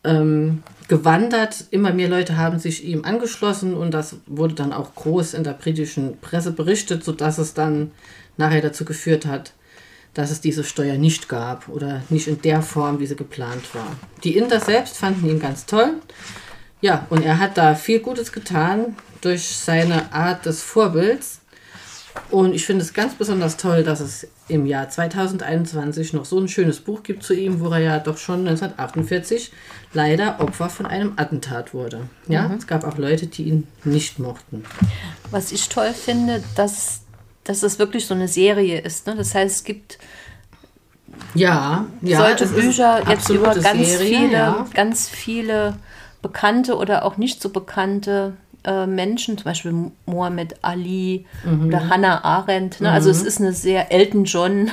ähm, 0.04 0.62
gewandert. 0.88 1.64
Immer 1.70 1.92
mehr 1.92 2.08
Leute 2.08 2.36
haben 2.36 2.58
sich 2.58 2.84
ihm 2.84 3.04
angeschlossen 3.04 3.74
und 3.74 3.92
das 3.92 4.16
wurde 4.26 4.54
dann 4.54 4.72
auch 4.72 4.94
groß 4.94 5.34
in 5.34 5.44
der 5.44 5.52
britischen 5.52 6.18
Presse 6.20 6.52
berichtet, 6.52 7.04
sodass 7.04 7.38
es 7.38 7.54
dann 7.54 7.90
nachher 8.36 8.60
dazu 8.60 8.84
geführt 8.84 9.26
hat, 9.26 9.52
dass 10.12 10.30
es 10.30 10.40
diese 10.40 10.62
Steuer 10.62 10.96
nicht 10.96 11.28
gab 11.28 11.68
oder 11.68 12.02
nicht 12.08 12.28
in 12.28 12.40
der 12.42 12.62
Form, 12.62 13.00
wie 13.00 13.06
sie 13.06 13.16
geplant 13.16 13.74
war. 13.74 13.96
Die 14.22 14.36
Inder 14.36 14.60
selbst 14.60 14.96
fanden 14.96 15.28
ihn 15.28 15.40
ganz 15.40 15.66
toll. 15.66 15.94
Ja, 16.84 17.06
und 17.08 17.24
er 17.24 17.38
hat 17.38 17.56
da 17.56 17.74
viel 17.74 18.00
Gutes 18.00 18.30
getan 18.30 18.94
durch 19.22 19.56
seine 19.56 20.12
Art 20.12 20.44
des 20.44 20.62
Vorbilds. 20.62 21.40
Und 22.30 22.54
ich 22.54 22.66
finde 22.66 22.82
es 22.84 22.92
ganz 22.92 23.14
besonders 23.14 23.56
toll, 23.56 23.82
dass 23.82 24.00
es 24.00 24.28
im 24.48 24.66
Jahr 24.66 24.90
2021 24.90 26.12
noch 26.12 26.26
so 26.26 26.38
ein 26.38 26.46
schönes 26.46 26.80
Buch 26.80 27.02
gibt 27.02 27.22
zu 27.22 27.32
ihm, 27.32 27.60
wo 27.60 27.70
er 27.70 27.78
ja 27.78 27.98
doch 28.00 28.18
schon 28.18 28.40
1948 28.40 29.50
leider 29.94 30.38
Opfer 30.40 30.68
von 30.68 30.84
einem 30.84 31.14
Attentat 31.16 31.72
wurde. 31.72 32.00
Ja, 32.28 32.52
es 32.54 32.66
gab 32.66 32.84
auch 32.84 32.98
Leute, 32.98 33.28
die 33.28 33.44
ihn 33.44 33.66
nicht 33.84 34.18
mochten. 34.18 34.64
Was 35.30 35.52
ich 35.52 35.70
toll 35.70 35.94
finde, 35.94 36.44
dass, 36.54 37.00
dass 37.44 37.60
das 37.60 37.78
wirklich 37.78 38.04
so 38.04 38.12
eine 38.12 38.28
Serie 38.28 38.78
ist. 38.82 39.06
Ne? 39.06 39.16
Das 39.16 39.34
heißt, 39.34 39.56
es 39.56 39.64
gibt 39.64 39.98
Ja, 41.34 41.86
ja 42.02 42.18
solche 42.18 42.46
Bücher 42.48 43.08
jetzt 43.08 43.30
über 43.30 43.54
ganz 43.54 43.88
Serie, 43.88 44.06
viele, 44.06 44.32
ja. 44.32 44.66
ganz 44.74 45.08
viele 45.08 45.76
bekannte 46.28 46.76
oder 46.76 47.04
auch 47.04 47.16
nicht 47.18 47.40
so 47.42 47.48
bekannte 47.50 48.32
äh, 48.64 48.86
Menschen, 48.86 49.36
zum 49.36 49.44
Beispiel 49.44 49.90
Mohammed 50.06 50.56
Ali 50.64 51.26
Mhm. 51.44 51.66
oder 51.66 51.88
Hannah 51.90 52.24
Arendt. 52.24 52.80
Ne? 52.80 52.90
Also 52.90 53.10
es 53.10 53.22
ist 53.22 53.38
eine 53.40 53.52
sehr 53.52 53.92
Elton 53.92 54.24
John, 54.24 54.70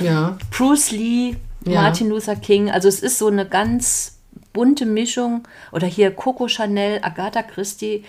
Ja, 0.00 0.38
Bruce 0.50 0.90
Lee, 0.92 1.36
Ja. 1.66 1.82
Martin 1.82 2.08
Luther 2.08 2.36
King. 2.36 2.70
Also 2.70 2.88
es 2.88 3.00
ist 3.00 3.18
so 3.18 3.26
eine 3.28 3.46
ganz 3.46 4.18
bunte 4.54 4.86
Mischung. 4.86 5.42
Oder 5.72 5.86
hier 5.86 6.10
Coco 6.10 6.48
Chanel, 6.48 7.00
Agatha 7.02 7.42
Christie, 7.42 8.04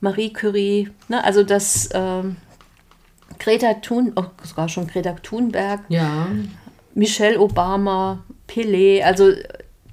Marie 0.00 0.32
Curie. 0.32 0.90
Ne? 1.08 1.24
Also 1.24 1.42
das 1.44 1.88
ähm, 1.94 2.36
Greta 3.38 3.74
Thun, 3.74 4.12
oh, 4.16 4.24
sogar 4.42 4.68
schon 4.68 4.86
Greta 4.86 5.12
Thunberg. 5.22 5.80
ja, 5.88 6.26
Michelle 6.94 7.40
Obama, 7.40 8.22
Pelé, 8.46 9.02
also 9.02 9.32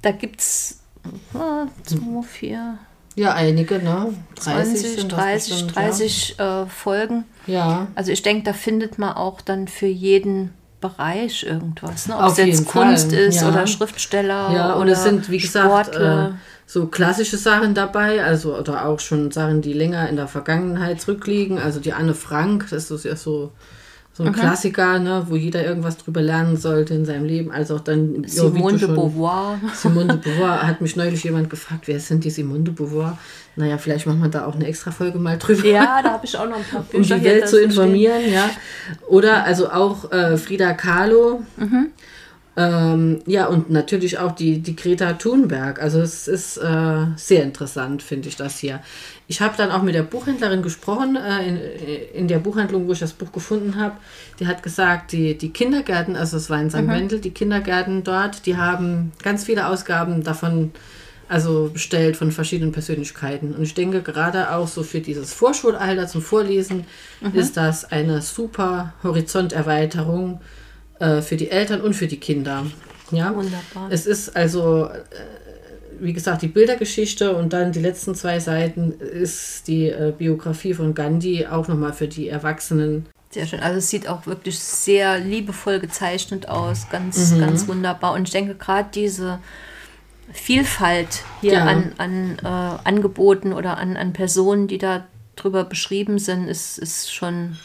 da 0.02 0.12
gibt 0.12 0.40
es 0.40 0.81
2, 1.84 2.22
4, 2.22 2.78
ja, 3.14 3.34
einige, 3.34 3.78
ne? 3.78 4.14
30, 4.36 4.80
20, 4.80 4.80
sind 4.80 5.12
das 5.12 5.18
30, 5.18 5.50
bestimmt, 5.50 5.76
30 5.76 6.38
äh, 6.38 6.66
Folgen. 6.66 7.24
Ja. 7.46 7.54
ja. 7.54 7.86
Also 7.94 8.10
ich 8.10 8.22
denke, 8.22 8.44
da 8.44 8.52
findet 8.52 8.98
man 8.98 9.12
auch 9.14 9.40
dann 9.40 9.68
für 9.68 9.86
jeden 9.86 10.54
Bereich 10.80 11.44
irgendwas. 11.44 12.08
Ne? 12.08 12.16
Ob 12.16 12.22
Auf 12.22 12.32
es 12.32 12.38
jetzt 12.38 12.66
Kunst 12.66 13.10
Fall, 13.10 13.18
ist 13.18 13.40
ja. 13.40 13.48
oder 13.48 13.66
Schriftsteller 13.66 14.50
Ja, 14.52 14.72
und 14.74 14.82
oder 14.82 14.92
es 14.92 15.02
sind, 15.02 15.30
wie 15.30 15.38
gesagt, 15.38 15.94
äh, 15.94 16.30
so 16.66 16.86
klassische 16.86 17.36
Sachen 17.36 17.74
dabei, 17.74 18.24
also 18.24 18.56
oder 18.56 18.86
auch 18.86 18.98
schon 18.98 19.30
Sachen, 19.30 19.60
die 19.60 19.74
länger 19.74 20.08
in 20.08 20.16
der 20.16 20.26
Vergangenheit 20.26 21.00
zurückliegen. 21.00 21.58
Also 21.58 21.80
die 21.80 21.92
Anne 21.92 22.14
Frank, 22.14 22.68
das 22.70 22.90
ist 22.90 23.04
ja 23.04 23.14
so, 23.14 23.52
so 24.14 24.24
ein 24.24 24.32
Klassiker, 24.32 24.98
ne, 24.98 25.24
wo 25.28 25.36
jeder 25.36 25.64
irgendwas 25.64 25.96
drüber 25.96 26.20
lernen 26.20 26.58
sollte 26.58 26.92
in 26.92 27.06
seinem 27.06 27.24
Leben. 27.24 27.50
Also 27.50 27.76
auch 27.76 27.80
dann 27.80 28.24
Simone 28.26 28.76
de 28.76 28.88
Beauvoir. 28.88 29.58
Simone 29.74 30.16
de 30.16 30.16
Beauvoir 30.22 30.66
hat 30.66 30.82
mich 30.82 30.96
neulich 30.96 31.24
jemand 31.24 31.48
gefragt, 31.48 31.88
wer 31.88 31.98
sind 31.98 32.24
die 32.24 32.30
Simone 32.30 32.64
de 32.64 32.74
Beauvoir? 32.74 33.18
Naja, 33.56 33.78
vielleicht 33.78 34.06
machen 34.06 34.20
wir 34.20 34.28
da 34.28 34.44
auch 34.44 34.54
eine 34.54 34.66
extra 34.66 34.90
Folge 34.90 35.18
mal 35.18 35.38
drüber. 35.38 35.66
Ja, 35.66 36.02
da 36.02 36.12
habe 36.12 36.26
ich 36.26 36.36
auch 36.36 36.48
noch 36.48 36.58
ein 36.58 36.64
paar 36.64 36.82
Bücher. 36.82 37.14
um 37.14 37.20
die 37.20 37.26
Welt 37.26 37.48
zu 37.48 37.56
stehen. 37.56 37.70
informieren, 37.70 38.30
ja. 38.30 38.50
Oder 39.08 39.44
also 39.44 39.70
auch 39.70 40.12
äh, 40.12 40.36
Frida 40.36 40.74
Kahlo. 40.74 41.42
Ähm, 42.54 43.20
ja, 43.26 43.46
und 43.46 43.70
natürlich 43.70 44.18
auch 44.18 44.32
die, 44.32 44.60
die 44.60 44.76
Greta 44.76 45.14
Thunberg. 45.14 45.80
Also 45.80 46.00
es 46.00 46.28
ist 46.28 46.58
äh, 46.58 47.06
sehr 47.16 47.44
interessant, 47.44 48.02
finde 48.02 48.28
ich 48.28 48.36
das 48.36 48.58
hier. 48.58 48.80
Ich 49.32 49.40
habe 49.40 49.56
dann 49.56 49.70
auch 49.70 49.80
mit 49.80 49.94
der 49.94 50.02
Buchhändlerin 50.02 50.60
gesprochen, 50.60 51.16
äh, 51.16 51.48
in, 51.48 51.58
in 52.12 52.28
der 52.28 52.38
Buchhandlung, 52.38 52.86
wo 52.86 52.92
ich 52.92 52.98
das 52.98 53.14
Buch 53.14 53.32
gefunden 53.32 53.80
habe. 53.80 53.96
Die 54.38 54.46
hat 54.46 54.62
gesagt, 54.62 55.12
die, 55.12 55.38
die 55.38 55.48
Kindergärten, 55.48 56.16
also 56.16 56.36
es 56.36 56.50
war 56.50 56.60
in 56.60 56.68
St. 56.68 56.86
Wendel, 56.86 57.18
die 57.18 57.30
Kindergärten 57.30 58.04
dort, 58.04 58.44
die 58.44 58.58
haben 58.58 59.12
ganz 59.22 59.44
viele 59.44 59.68
Ausgaben 59.68 60.22
davon 60.22 60.72
also 61.28 61.70
bestellt 61.72 62.18
von 62.18 62.30
verschiedenen 62.30 62.72
Persönlichkeiten. 62.72 63.54
Und 63.54 63.62
ich 63.62 63.72
denke, 63.72 64.02
gerade 64.02 64.50
auch 64.50 64.68
so 64.68 64.82
für 64.82 65.00
dieses 65.00 65.32
Vorschulalter 65.32 66.06
zum 66.08 66.20
Vorlesen 66.20 66.84
ist 67.32 67.56
das 67.56 67.90
eine 67.90 68.20
super 68.20 68.92
Horizonterweiterung 69.02 70.42
äh, 70.98 71.22
für 71.22 71.36
die 71.36 71.50
Eltern 71.50 71.80
und 71.80 71.94
für 71.94 72.06
die 72.06 72.20
Kinder. 72.20 72.66
Ja, 73.10 73.34
Wunderbar. 73.34 73.88
Es 73.90 74.04
ist 74.04 74.36
also, 74.36 74.90
äh, 74.90 74.98
wie 76.00 76.12
gesagt, 76.12 76.42
die 76.42 76.48
Bildergeschichte 76.48 77.34
und 77.36 77.52
dann 77.52 77.72
die 77.72 77.80
letzten 77.80 78.14
zwei 78.14 78.40
Seiten 78.40 78.92
ist 78.92 79.66
die 79.68 79.88
äh, 79.88 80.12
Biografie 80.16 80.74
von 80.74 80.94
Gandhi 80.94 81.46
auch 81.46 81.68
nochmal 81.68 81.92
für 81.92 82.08
die 82.08 82.28
Erwachsenen. 82.28 83.06
Sehr 83.30 83.46
schön. 83.46 83.60
Also 83.60 83.78
es 83.78 83.88
sieht 83.88 84.08
auch 84.08 84.26
wirklich 84.26 84.58
sehr 84.58 85.18
liebevoll 85.18 85.80
gezeichnet 85.80 86.48
aus. 86.48 86.84
Mhm. 86.86 86.92
Ganz, 86.92 87.38
ganz 87.38 87.68
wunderbar. 87.68 88.12
Und 88.12 88.28
ich 88.28 88.32
denke 88.32 88.54
gerade 88.54 88.88
diese 88.94 89.38
Vielfalt 90.32 91.22
hier 91.40 91.54
Ja. 91.54 91.64
an, 91.66 91.92
an 91.98 92.38
äh, 92.42 92.88
Angeboten 92.88 93.52
oder 93.52 93.78
an, 93.78 93.96
an 93.96 94.12
Personen, 94.12 94.68
die 94.68 94.78
da 94.78 95.04
drüber 95.36 95.64
beschrieben 95.64 96.18
sind, 96.18 96.48
ist, 96.48 96.78
ist 96.78 97.12
schon 97.12 97.56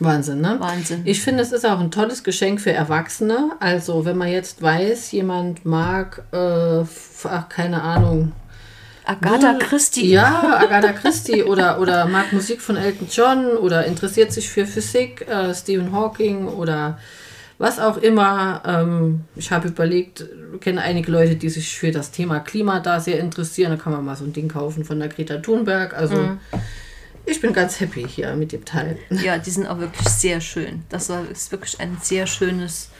Wahnsinn, 0.00 0.40
ne? 0.40 0.56
Wahnsinn. 0.58 1.02
Ich 1.04 1.20
finde, 1.22 1.42
es 1.42 1.52
ist 1.52 1.66
auch 1.66 1.78
ein 1.78 1.90
tolles 1.90 2.24
Geschenk 2.24 2.60
für 2.60 2.72
Erwachsene. 2.72 3.50
Also, 3.60 4.04
wenn 4.04 4.16
man 4.16 4.28
jetzt 4.28 4.62
weiß, 4.62 5.12
jemand 5.12 5.64
mag, 5.66 6.22
äh, 6.32 6.36
ach, 7.24 7.48
keine 7.48 7.82
Ahnung. 7.82 8.32
Agatha 9.04 9.52
Null- 9.52 9.58
Christie. 9.60 10.08
Ja, 10.10 10.58
Agatha 10.60 10.92
Christie 10.92 11.42
oder, 11.42 11.80
oder 11.80 12.06
mag 12.06 12.32
Musik 12.32 12.60
von 12.60 12.76
Elton 12.76 13.08
John 13.10 13.46
oder 13.56 13.84
interessiert 13.86 14.32
sich 14.32 14.48
für 14.48 14.66
Physik, 14.66 15.26
äh, 15.28 15.54
Stephen 15.54 15.92
Hawking 15.92 16.46
oder 16.46 16.98
was 17.58 17.78
auch 17.78 17.96
immer. 17.98 18.62
Ähm, 18.66 19.22
ich 19.36 19.50
habe 19.52 19.68
überlegt, 19.68 20.24
ich 20.54 20.60
kenne 20.60 20.80
einige 20.82 21.10
Leute, 21.12 21.34
die 21.36 21.48
sich 21.50 21.76
für 21.78 21.90
das 21.90 22.10
Thema 22.10 22.40
Klima 22.40 22.80
da 22.80 23.00
sehr 23.00 23.18
interessieren. 23.20 23.70
Da 23.72 23.76
kann 23.82 23.92
man 23.92 24.04
mal 24.04 24.16
so 24.16 24.24
ein 24.24 24.32
Ding 24.32 24.48
kaufen 24.48 24.84
von 24.84 24.98
der 24.98 25.08
Greta 25.08 25.38
Thunberg. 25.38 25.94
Also, 25.94 26.16
Mhm. 26.16 26.38
Ich 27.30 27.40
bin 27.40 27.52
ganz 27.52 27.80
happy 27.80 28.06
hier 28.06 28.34
mit 28.34 28.52
dem 28.52 28.64
Teil. 28.64 28.98
Ja, 29.10 29.38
die 29.38 29.50
sind 29.50 29.66
auch 29.66 29.78
wirklich 29.78 30.08
sehr 30.08 30.40
schön. 30.40 30.82
Das 30.88 31.08
war, 31.08 31.28
ist 31.30 31.52
wirklich 31.52 31.80
ein 31.80 31.98
sehr 32.02 32.26
schönes 32.26 32.90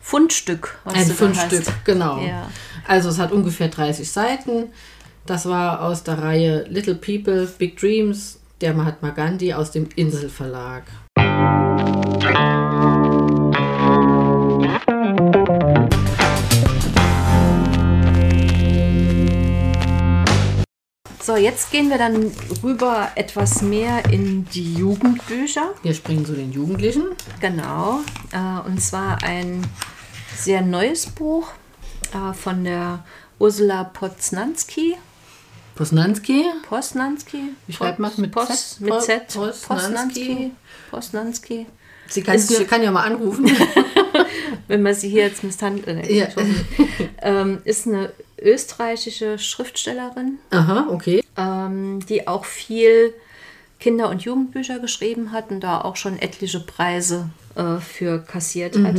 Fundstück. 0.00 0.78
Was 0.84 0.94
Ein 0.94 1.06
Fundstück, 1.10 1.64
genau. 1.84 2.20
Ja. 2.24 2.50
Also 2.86 3.08
es 3.08 3.18
hat 3.18 3.32
ungefähr 3.32 3.68
30 3.68 4.10
Seiten. 4.10 4.66
Das 5.26 5.46
war 5.46 5.82
aus 5.82 6.04
der 6.04 6.18
Reihe 6.18 6.66
Little 6.68 6.94
People, 6.94 7.46
Big 7.58 7.78
Dreams, 7.78 8.38
der 8.60 8.74
Mahatma 8.74 9.10
Gandhi 9.10 9.54
aus 9.54 9.70
dem 9.70 9.88
Inselverlag. 9.96 10.84
So, 21.24 21.36
jetzt 21.36 21.70
gehen 21.70 21.88
wir 21.88 21.96
dann 21.96 22.30
rüber 22.62 23.10
etwas 23.14 23.62
mehr 23.62 24.04
in 24.12 24.44
die 24.50 24.74
Jugendbücher. 24.74 25.72
Wir 25.82 25.94
springen 25.94 26.26
zu 26.26 26.34
den 26.34 26.52
Jugendlichen. 26.52 27.04
Genau. 27.40 28.00
Äh, 28.30 28.68
und 28.68 28.78
zwar 28.82 29.22
ein 29.22 29.66
sehr 30.36 30.60
neues 30.60 31.06
Buch 31.06 31.48
äh, 32.12 32.34
von 32.34 32.64
der 32.64 33.06
Ursula 33.38 33.84
Poznanski. 33.84 34.96
Posnanski. 35.76 36.44
Posnanski. 36.68 37.54
Wie 37.68 37.72
schreibt 37.72 38.00
man 38.00 38.12
mit 38.18 38.30
Pos, 38.30 38.76
Z? 38.76 38.80
Mit 38.82 39.00
Z. 39.00 39.26
Posnanski. 39.32 39.64
Posnanski. 39.66 40.52
Posnanski. 40.90 41.66
Sie 42.08 42.22
kann, 42.22 42.36
Ist 42.36 42.54
eine- 42.54 42.66
kann 42.66 42.82
ja 42.82 42.90
mal 42.90 43.04
anrufen. 43.04 43.50
Wenn 44.68 44.82
man 44.82 44.94
sie 44.94 45.08
hier 45.10 45.24
jetzt 45.24 45.44
misshandelt. 45.44 46.10
Ja. 46.10 46.28
ähm, 47.22 47.58
ist 47.64 47.86
eine 47.86 48.12
österreichische 48.40 49.38
Schriftstellerin, 49.38 50.38
Aha, 50.50 50.88
okay. 50.90 51.22
ähm, 51.36 52.00
die 52.08 52.26
auch 52.26 52.44
viel 52.46 53.12
Kinder- 53.78 54.08
und 54.08 54.22
Jugendbücher 54.22 54.78
geschrieben 54.78 55.32
hat 55.32 55.50
und 55.50 55.60
da 55.60 55.80
auch 55.82 55.96
schon 55.96 56.18
etliche 56.18 56.60
Preise 56.60 57.28
äh, 57.56 57.76
für 57.78 58.20
kassiert 58.20 58.76
hat. 58.78 58.96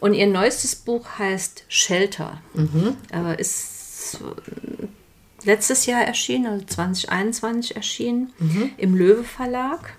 Und 0.00 0.14
ihr 0.14 0.26
neuestes 0.28 0.76
Buch 0.76 1.04
heißt 1.18 1.64
Shelter. 1.68 2.40
Äh, 3.12 3.40
ist 3.40 4.18
letztes 5.44 5.86
Jahr 5.86 6.02
erschienen, 6.02 6.46
also 6.46 6.64
2021 6.66 7.74
erschienen, 7.76 8.32
im 8.76 8.94
Löwe 8.94 9.24
Verlag. 9.24 9.94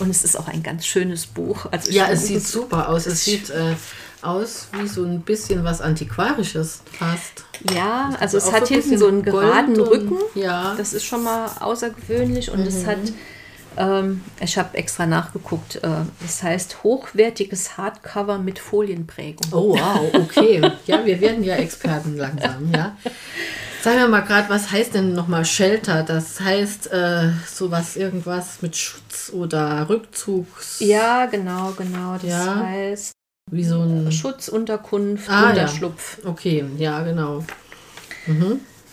Und 0.00 0.10
es 0.10 0.24
ist 0.24 0.36
auch 0.36 0.48
ein 0.48 0.62
ganz 0.62 0.86
schönes 0.86 1.26
Buch. 1.26 1.66
Also 1.70 1.90
Ja, 1.92 2.08
es 2.08 2.26
sieht 2.26 2.42
super 2.46 2.88
aus. 2.88 3.06
Es 3.06 3.24
sieht 3.24 3.50
äh, 3.50 3.74
aus 4.22 4.68
wie 4.72 4.88
so 4.88 5.04
ein 5.04 5.20
bisschen 5.20 5.62
was 5.64 5.80
Antiquarisches 5.80 6.82
fast. 6.98 7.44
Ja, 7.74 8.10
also 8.20 8.36
es 8.38 8.46
auch 8.46 8.52
hat 8.52 8.68
hinten 8.68 8.98
so 8.98 9.06
einen 9.08 9.22
geraden 9.22 9.78
und- 9.80 9.88
Rücken. 9.88 10.16
ja. 10.34 10.74
Das 10.76 10.92
ist 10.92 11.04
schon 11.04 11.22
mal 11.22 11.50
außergewöhnlich 11.60 12.50
und 12.50 12.60
es 12.60 12.86
hat, 12.86 12.98
ähm, 13.76 14.22
ich 14.40 14.58
habe 14.58 14.76
extra 14.76 15.06
nachgeguckt, 15.06 15.76
äh, 15.76 15.88
es 16.26 16.42
heißt 16.42 16.82
hochwertiges 16.82 17.76
Hardcover 17.78 18.38
mit 18.38 18.58
Folienprägung. 18.58 19.46
Oh, 19.52 19.74
wow, 19.78 20.10
okay. 20.14 20.60
Ja, 20.86 21.04
wir 21.04 21.20
werden 21.20 21.44
ja 21.44 21.56
Experten 21.56 22.16
langsam, 22.16 22.70
ja. 22.74 22.96
Sagen 23.82 23.98
wir 23.98 24.08
mal 24.08 24.20
gerade, 24.20 24.48
was 24.50 24.70
heißt 24.70 24.94
denn 24.94 25.14
nochmal 25.14 25.44
Shelter? 25.44 26.02
Das 26.02 26.38
heißt 26.40 26.92
äh, 26.92 27.30
sowas, 27.50 27.96
irgendwas 27.96 28.60
mit 28.60 28.76
Schutz 28.76 29.30
oder 29.32 29.88
Rückzugs... 29.88 30.80
Ja, 30.80 31.24
genau, 31.26 31.72
genau. 31.72 32.14
Das 32.14 32.24
Ja. 32.24 32.56
heißt 32.66 33.12
Wie 33.50 33.64
so 33.64 33.80
ein... 33.80 34.12
Schutz, 34.12 34.48
Unterkunft, 34.48 35.30
Ah, 35.30 35.44
ja. 35.44 35.48
Unterschlupf. 35.50 36.18
Okay, 36.26 36.64
ja, 36.76 37.02
genau. 37.02 37.42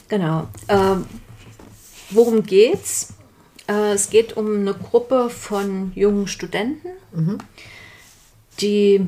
Genau. 0.08 0.48
Ähm, 0.70 1.06
worum 2.12 2.44
geht's? 2.44 3.14
Äh, 3.68 3.92
es 3.94 4.10
geht 4.10 4.38
um 4.38 4.62
eine 4.62 4.74
Gruppe 4.74 5.30
von 5.30 5.92
jungen 5.96 6.28
Studenten, 6.28 6.88
die 8.62 9.06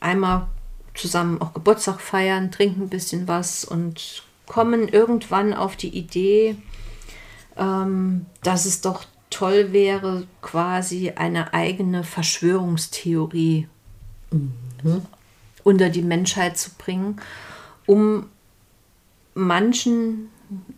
einmal 0.00 0.48
zusammen 0.94 1.40
auch 1.40 1.54
Geburtstag 1.54 2.00
feiern, 2.00 2.50
trinken 2.50 2.82
ein 2.82 2.88
bisschen 2.88 3.28
was 3.28 3.64
und 3.64 4.24
kommen 4.46 4.88
irgendwann 4.88 5.54
auf 5.54 5.76
die 5.76 5.96
Idee, 5.96 6.56
ähm, 7.56 8.26
dass 8.42 8.66
es 8.66 8.80
doch 8.80 9.04
toll 9.30 9.72
wäre, 9.72 10.26
quasi 10.42 11.10
eine 11.10 11.54
eigene 11.54 12.04
Verschwörungstheorie 12.04 13.68
unter 15.64 15.88
die 15.88 16.02
Menschheit 16.02 16.56
zu 16.58 16.70
bringen, 16.76 17.20
um 17.86 18.26
manchen 19.34 20.28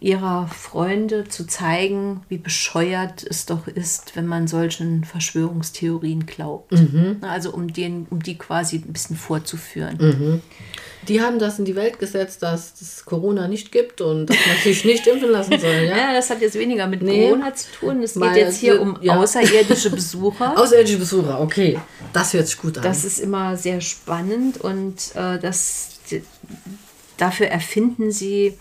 ihrer 0.00 0.46
Freunde 0.46 1.28
zu 1.28 1.46
zeigen, 1.46 2.22
wie 2.28 2.38
bescheuert 2.38 3.24
es 3.28 3.44
doch 3.46 3.66
ist, 3.66 4.16
wenn 4.16 4.26
man 4.26 4.46
solchen 4.46 5.04
Verschwörungstheorien 5.04 6.24
glaubt. 6.24 6.72
Also 7.20 7.52
um, 7.52 7.72
den, 7.72 8.06
um 8.08 8.22
die 8.22 8.38
quasi 8.38 8.76
ein 8.76 8.92
bisschen 8.92 9.16
vorzuführen. 9.16 10.40
Die 11.08 11.20
haben 11.20 11.38
das 11.38 11.58
in 11.58 11.64
die 11.64 11.76
Welt 11.76 11.98
gesetzt, 11.98 12.42
dass 12.42 12.72
es 12.80 13.04
Corona 13.04 13.48
nicht 13.48 13.72
gibt 13.72 14.00
und 14.00 14.26
dass 14.26 14.36
man 14.46 14.56
sich 14.62 14.84
nicht 14.84 15.06
impfen 15.06 15.30
lassen 15.30 15.58
soll, 15.60 15.84
ja? 15.88 15.96
Ja, 15.96 16.12
das 16.12 16.30
hat 16.30 16.40
jetzt 16.40 16.58
weniger 16.58 16.86
mit 16.86 17.02
Nee. 17.02 17.28
Corona 17.28 17.54
zu 17.54 17.66
tun. 17.72 18.02
Es 18.02 18.14
geht 18.14 18.36
jetzt 18.36 18.58
hier 18.58 18.80
um 18.80 18.98
ja. 19.00 19.16
außerirdische 19.16 19.90
Besucher. 19.94 20.58
Außerirdische 20.58 20.98
Besucher, 20.98 21.40
okay. 21.40 21.78
Das 22.12 22.32
hört 22.32 22.46
sich 22.46 22.58
gut 22.58 22.78
an. 22.78 22.84
Das 22.84 23.04
ist 23.04 23.18
immer 23.20 23.56
sehr 23.56 23.80
spannend 23.80 24.58
und 24.58 25.14
äh, 25.14 25.38
das, 25.38 25.98
dafür 27.16 27.48
erfinden 27.48 28.10
sie 28.10 28.58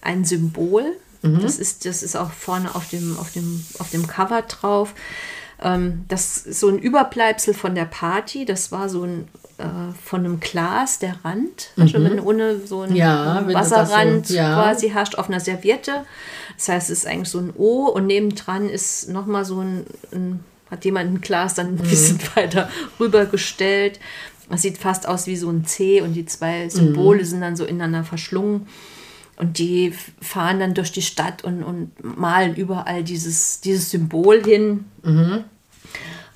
ein 0.00 0.24
Symbol. 0.24 0.84
Das, 1.22 1.58
ist, 1.58 1.86
das 1.86 2.02
ist 2.02 2.16
auch 2.16 2.30
vorne 2.32 2.74
auf 2.74 2.90
dem, 2.90 3.16
auf 3.18 3.32
dem, 3.32 3.64
auf 3.78 3.88
dem 3.90 4.06
Cover 4.06 4.42
drauf. 4.42 4.92
Ähm, 5.62 6.04
das 6.08 6.36
ist 6.36 6.60
so 6.60 6.68
ein 6.68 6.78
Überbleibsel 6.78 7.54
von 7.54 7.74
der 7.74 7.86
Party. 7.86 8.44
Das 8.44 8.70
war 8.72 8.90
so 8.90 9.04
ein 9.04 9.28
von 10.02 10.20
einem 10.20 10.40
Glas, 10.40 10.98
der 10.98 11.16
Rand. 11.24 11.70
Also 11.76 12.02
wenn 12.02 12.18
ohne 12.20 12.66
so 12.66 12.82
ein 12.82 12.94
Ja, 12.96 13.40
du 13.40 13.52
das 13.52 13.68
so- 13.70 13.76
Wasserrand 13.76 14.30
ja. 14.30 14.54
quasi 14.54 14.90
hast 14.90 15.16
auf 15.18 15.28
einer 15.28 15.40
Serviette. 15.40 16.04
Das 16.56 16.68
heißt, 16.68 16.90
es 16.90 16.98
ist 16.98 17.06
eigentlich 17.06 17.28
so 17.28 17.38
ein 17.38 17.52
O 17.56 17.86
und 17.86 18.06
nebendran 18.06 18.68
ist 18.68 19.08
nochmal 19.08 19.44
so 19.44 19.60
ein, 19.60 19.84
ein, 20.12 20.40
hat 20.70 20.84
jemand 20.84 21.12
ein 21.12 21.20
Glas 21.20 21.54
dann 21.54 21.68
ein 21.68 21.76
bisschen 21.76 22.18
weiter 22.34 22.68
rübergestellt. 22.98 24.00
Es 24.50 24.62
sieht 24.62 24.78
fast 24.78 25.06
aus 25.08 25.26
wie 25.26 25.36
so 25.36 25.48
ein 25.50 25.64
C 25.64 26.00
und 26.00 26.14
die 26.14 26.26
zwei 26.26 26.68
Symbole 26.68 27.24
sind 27.24 27.40
dann 27.40 27.56
so 27.56 27.64
ineinander 27.64 28.04
verschlungen. 28.04 28.66
Und 29.36 29.58
die 29.58 29.92
fahren 30.20 30.60
dann 30.60 30.74
durch 30.74 30.92
die 30.92 31.02
Stadt 31.02 31.42
und, 31.44 31.62
und 31.64 31.90
malen 32.18 32.54
überall 32.54 33.02
dieses, 33.02 33.60
dieses 33.60 33.90
Symbol 33.90 34.44
hin 34.44 34.84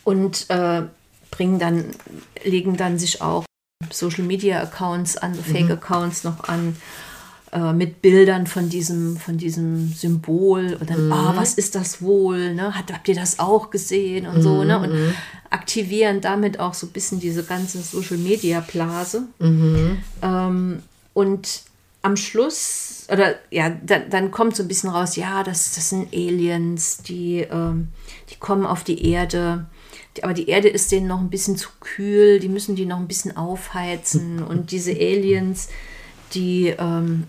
und 0.05 0.47
äh, 0.51 0.83
bringen 1.31 1.59
dann, 1.59 1.85
legen 2.45 2.77
dann 2.77 2.99
sich 2.99 3.23
auch 3.23 3.45
Social 3.91 4.25
Media 4.25 4.61
Accounts 4.61 5.17
an, 5.17 5.35
Fake 5.35 5.71
Accounts 5.71 6.25
noch 6.25 6.45
an, 6.45 6.77
äh, 7.53 7.73
mit 7.73 8.03
Bildern 8.03 8.47
von 8.47 8.69
diesem, 8.69 9.17
von 9.17 9.39
diesem 9.39 9.89
Symbol 9.93 10.77
und 10.79 10.91
dann, 10.91 11.11
ah, 11.13 11.33
was 11.35 11.55
ist 11.55 11.75
das 11.75 12.03
wohl? 12.03 12.55
Ne? 12.55 12.75
Hat, 12.75 12.93
habt 12.93 13.09
ihr 13.09 13.15
das 13.15 13.39
auch 13.39 13.71
gesehen 13.71 14.27
und 14.27 14.43
so, 14.43 14.65
ne? 14.65 14.79
Und 14.79 15.15
aktivieren 15.51 16.21
damit 16.21 16.61
auch 16.61 16.75
so 16.75 16.87
ein 16.87 16.93
bisschen 16.93 17.21
diese 17.21 17.45
ganze 17.45 17.81
Social 17.81 18.19
Media 18.19 18.61
Blase. 18.61 19.23
Ähm, 20.23 20.83
und 21.15 21.63
am 22.03 22.17
Schluss, 22.17 23.07
oder 23.11 23.37
ja, 23.51 23.71
dann, 23.71 24.11
dann 24.11 24.31
kommt 24.31 24.55
so 24.57 24.63
ein 24.63 24.69
bisschen 24.69 24.91
raus, 24.91 25.17
ja, 25.17 25.43
das, 25.43 25.75
das 25.75 25.89
sind 25.89 26.13
Aliens, 26.13 26.99
die, 26.99 27.47
ähm, 27.51 27.89
die 28.31 28.37
kommen 28.37 28.67
auf 28.67 28.85
die 28.85 29.11
Erde. 29.11 29.67
Aber 30.25 30.35
die 30.35 30.49
Erde 30.49 30.69
ist 30.69 30.93
denen 30.93 31.07
noch 31.07 31.21
ein 31.21 31.31
bisschen 31.31 31.57
zu 31.57 31.69
kühl, 31.81 32.41
die 32.41 32.49
müssen 32.49 32.77
die 32.77 32.87
noch 32.87 32.99
ein 32.99 33.09
bisschen 33.09 33.37
aufheizen. 33.37 34.43
Und 34.49 34.71
diese 34.73 34.93
Aliens, 34.93 35.69
die, 36.35 36.75
ähm, 36.79 37.25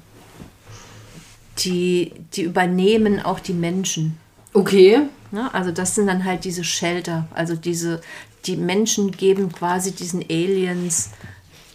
die, 1.60 2.14
die 2.34 2.44
übernehmen 2.44 3.20
auch 3.20 3.40
die 3.40 3.54
Menschen. 3.54 4.18
okay. 4.54 5.02
Ne? 5.32 5.54
Also 5.54 5.72
das 5.72 5.96
sind 5.96 6.08
dann 6.08 6.26
halt 6.26 6.44
diese 6.44 6.64
Shelter. 6.64 7.28
Also 7.34 7.56
diese, 7.56 8.02
die 8.46 8.56
Menschen 8.56 9.12
geben 9.12 9.52
quasi 9.52 9.92
diesen 9.92 10.24
Aliens 10.24 11.12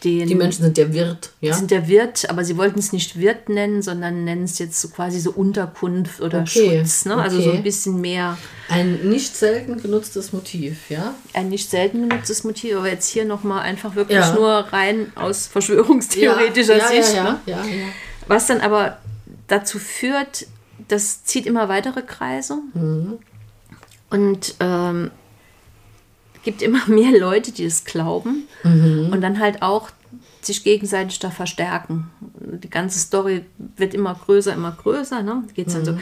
den. 0.04 0.28
Die 0.28 0.34
Menschen 0.34 0.62
sind 0.62 0.76
der 0.76 0.92
Wirt, 0.92 1.30
ja? 1.40 1.54
sind 1.54 1.70
der 1.70 1.88
Wirt, 1.88 2.28
aber 2.30 2.44
sie 2.44 2.56
wollten 2.56 2.78
es 2.78 2.92
nicht 2.92 3.18
Wirt 3.18 3.48
nennen, 3.48 3.82
sondern 3.82 4.24
nennen 4.24 4.44
es 4.44 4.58
jetzt 4.58 4.80
so 4.80 4.88
quasi 4.88 5.18
so 5.18 5.30
Unterkunft 5.32 6.20
oder 6.20 6.40
Okay, 6.42 6.78
Schutz. 6.78 7.04
Ne? 7.06 7.16
Also 7.16 7.40
so 7.40 7.48
okay. 7.48 7.58
ein 7.58 7.62
bisschen 7.64 8.00
mehr 8.00 8.36
Ein 8.68 9.08
nicht 9.08 9.34
selten 9.36 9.80
genutztes 9.80 10.32
Motiv, 10.32 10.90
ja? 10.90 11.14
ein 11.32 11.48
nicht 11.48 11.70
selten 11.70 12.08
genutztes 12.08 12.44
Motiv, 12.44 12.76
aber 12.76 12.88
jetzt 12.88 13.08
hier 13.08 13.24
nochmal 13.24 13.62
einfach 13.62 13.94
wirklich 13.94 14.18
Ja. 14.18 14.34
nur 14.34 14.50
rein 14.50 15.12
aus 15.14 15.46
verschwörungstheoretischer 15.46 16.76
ja, 16.78 16.88
Sicht. 16.88 17.14
Ja, 17.14 17.22
Ne? 17.24 17.40
ja, 17.46 17.64
ja, 17.64 17.74
ja. 17.74 17.86
Was 18.28 18.46
dann 18.46 18.60
aber 18.60 18.98
dazu 19.48 19.78
führt, 19.78 20.46
das 20.88 21.24
zieht 21.24 21.46
immer 21.46 21.68
weitere 21.68 22.02
Kreise 22.02 22.58
und 24.10 24.54
ähm, 24.60 25.10
gibt 26.44 26.62
immer 26.62 26.84
mehr 26.86 27.18
Leute, 27.18 27.52
die 27.52 27.64
es 27.64 27.84
glauben 27.84 28.46
und 28.62 29.20
dann 29.20 29.40
halt 29.40 29.62
auch 29.62 29.90
sich 30.42 30.62
gegenseitig 30.62 31.18
da 31.18 31.30
verstärken. 31.30 32.10
Die 32.20 32.70
ganze 32.70 32.98
Story 32.98 33.44
wird 33.76 33.94
immer 33.94 34.14
größer, 34.14 34.52
immer 34.52 34.72
größer. 34.72 35.22
Ne? 35.22 35.44
Geht's 35.54 35.72
dann 35.72 35.84
so. 35.84 35.98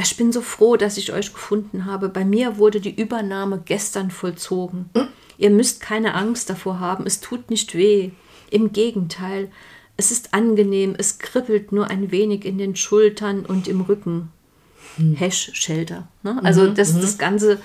Ich 0.00 0.16
bin 0.16 0.32
so 0.32 0.40
froh, 0.40 0.76
dass 0.76 0.96
ich 0.96 1.12
euch 1.12 1.32
gefunden 1.32 1.86
habe. 1.86 2.08
Bei 2.08 2.24
mir 2.24 2.58
wurde 2.58 2.80
die 2.80 2.94
Übernahme 2.94 3.62
gestern 3.64 4.10
vollzogen. 4.10 4.90
Ihr 5.38 5.50
müsst 5.50 5.80
keine 5.80 6.14
Angst 6.14 6.50
davor 6.50 6.80
haben. 6.80 7.06
Es 7.06 7.20
tut 7.20 7.50
nicht 7.50 7.74
weh. 7.74 8.10
Im 8.50 8.72
Gegenteil, 8.72 9.50
es 9.96 10.10
ist 10.10 10.34
angenehm. 10.34 10.94
Es 10.98 11.18
kribbelt 11.18 11.72
nur 11.72 11.88
ein 11.88 12.10
wenig 12.10 12.44
in 12.44 12.58
den 12.58 12.76
Schultern 12.76 13.46
und 13.46 13.68
im 13.68 13.80
Rücken. 13.80 14.30
Hash 15.16 15.50
Shelter. 15.54 16.08
Ne? 16.22 16.38
Also 16.42 16.68
das, 16.68 16.98
das 17.00 17.16
Ganze 17.16 17.60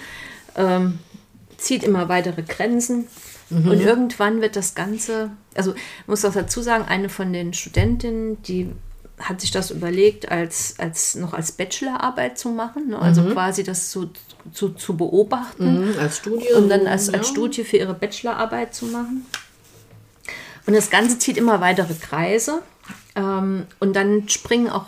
ähm, 0.55 0.99
zieht 1.57 1.83
immer 1.83 2.09
weitere 2.09 2.41
Grenzen. 2.43 3.07
Und 3.49 3.79
irgendwann 3.79 4.41
wird 4.41 4.57
das 4.57 4.75
Ganze, 4.75 5.31
also 5.55 5.73
ich 5.73 6.07
muss 6.07 6.25
auch 6.25 6.33
dazu 6.33 6.61
sagen, 6.61 6.83
eine 6.85 7.07
von 7.07 7.31
den 7.31 7.53
Studentinnen, 7.53 8.41
die 8.43 8.69
hat 9.19 9.39
sich 9.39 9.51
das 9.51 9.71
überlegt, 9.71 10.29
als, 10.29 10.75
als 10.79 11.15
noch 11.15 11.33
als 11.33 11.53
Bachelorarbeit 11.53 12.37
zu 12.37 12.49
machen, 12.49 12.89
ne? 12.89 12.99
also 12.99 13.23
quasi 13.23 13.63
das 13.63 13.89
zu, 13.89 14.09
zu, 14.51 14.69
zu 14.69 14.97
beobachten 14.97 15.91
Mhm, 15.91 15.95
als 15.99 16.17
Studie. 16.17 16.51
und 16.57 16.67
dann 16.67 16.87
als, 16.87 17.07
ja. 17.07 17.13
als 17.13 17.29
Studie 17.29 17.63
für 17.63 17.77
ihre 17.77 17.93
Bachelorarbeit 17.93 18.75
zu 18.75 18.85
machen. 18.87 19.25
Und 20.65 20.75
das 20.75 20.89
Ganze 20.89 21.17
zieht 21.17 21.37
immer 21.37 21.61
weitere 21.61 21.93
Kreise. 21.93 22.61
Ähm, 23.15 23.65
und 23.79 23.95
dann 23.95 24.27
springen 24.27 24.69
auch 24.69 24.85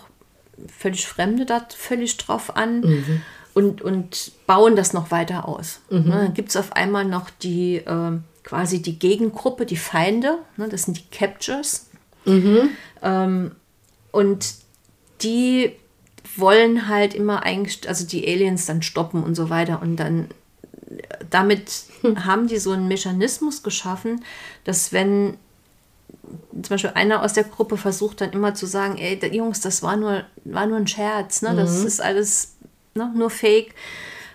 völlig 0.78 1.08
Fremde 1.08 1.46
da 1.46 1.66
völlig 1.76 2.18
drauf 2.18 2.58
an 2.58 2.82
Mhm. 2.82 3.22
Und, 3.60 3.82
und 3.82 4.32
bauen 4.48 4.76
das 4.76 4.94
noch 4.94 5.12
weiter 5.12 5.48
aus. 5.48 5.82
Ne, 5.90 6.12
dann 6.12 6.34
gibt 6.34 6.50
es 6.50 6.56
auf 6.56 6.74
einmal 6.74 7.04
noch 7.04 7.30
die 7.30 7.82
ähm, 7.86 8.24
quasi 8.44 8.82
die 8.82 8.98
Gegengruppe, 8.98 9.66
die 9.66 9.78
Feinde, 9.78 10.38
ne, 10.56 10.70
das 10.70 10.84
sind 10.84 10.98
die 10.98 11.06
Captures. 11.12 11.90
Mhm. 12.26 12.70
Ähm, 13.02 13.52
und 14.12 14.54
die 15.22 15.74
wollen 16.38 16.88
halt 16.88 17.14
immer 17.14 17.44
eigentlich, 17.44 17.88
also 17.88 18.06
die 18.06 18.26
Aliens 18.28 18.66
dann 18.66 18.82
stoppen 18.82 19.24
und 19.24 19.36
so 19.36 19.50
weiter. 19.50 19.82
Und 19.82 19.98
dann 19.98 20.30
damit 21.30 21.84
haben 22.26 22.48
die 22.48 22.58
so 22.58 22.72
einen 22.72 22.88
Mechanismus 22.88 23.62
geschaffen, 23.62 24.24
dass 24.64 24.94
wenn 24.94 25.38
zum 26.52 26.70
Beispiel 26.70 26.92
einer 26.94 27.24
aus 27.24 27.34
der 27.34 27.44
Gruppe 27.44 27.78
versucht 27.78 28.22
dann 28.22 28.32
immer 28.32 28.54
zu 28.54 28.66
sagen, 28.66 28.98
ey, 28.98 29.20
Jungs, 29.36 29.62
das 29.62 29.84
war 29.84 29.98
nur, 29.98 30.24
war 30.46 30.66
nur 30.66 30.78
ein 30.78 30.88
Scherz, 30.88 31.42
ne? 31.42 31.56
das 31.56 31.84
ist 31.84 32.02
alles 32.02 32.56
ne? 33.00 33.12
nur 33.16 33.30
Fake, 33.30 33.74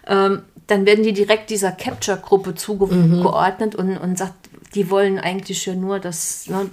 ähm, 0.07 0.43
dann 0.67 0.87
werden 0.87 1.05
die 1.05 1.13
direkt 1.13 1.51
dieser 1.51 1.73
Capture-Gruppe 1.73 2.55
zugeordnet 2.55 3.75
und, 3.75 3.97
und 3.99 4.19
sagt, 4.19 4.35
die 4.75 4.91
wollen 4.91 5.19
eigentlich 5.19 5.67
ja 5.67 5.75
nur, 5.75 6.01
dass, 6.01 6.47
ne, 6.49 6.69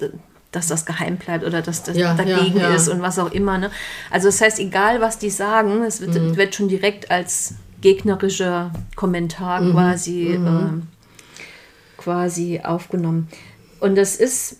dass 0.51 0.67
das 0.67 0.85
geheim 0.85 1.17
bleibt 1.17 1.45
oder 1.45 1.61
dass 1.61 1.83
das 1.83 1.97
Ja, 1.97 2.13
dagegen 2.13 2.57
ja, 2.57 2.69
ja. 2.69 2.75
ist 2.75 2.87
und 2.87 3.01
was 3.01 3.19
auch 3.19 3.31
immer. 3.31 3.57
Ne? 3.57 3.69
Also 4.09 4.27
das 4.27 4.41
heißt, 4.41 4.59
egal 4.59 5.01
was 5.01 5.19
die 5.19 5.29
sagen, 5.29 5.83
es 5.83 6.01
wird, 6.01 6.35
wird 6.35 6.55
schon 6.55 6.67
direkt 6.67 7.11
als 7.11 7.55
gegnerischer 7.81 8.71
Kommentar 8.95 9.61
quasi, 9.71 10.33
ähm, 10.33 10.87
quasi 11.97 12.61
aufgenommen. 12.63 13.27
Und 13.79 13.95
das 13.95 14.15
ist, 14.15 14.57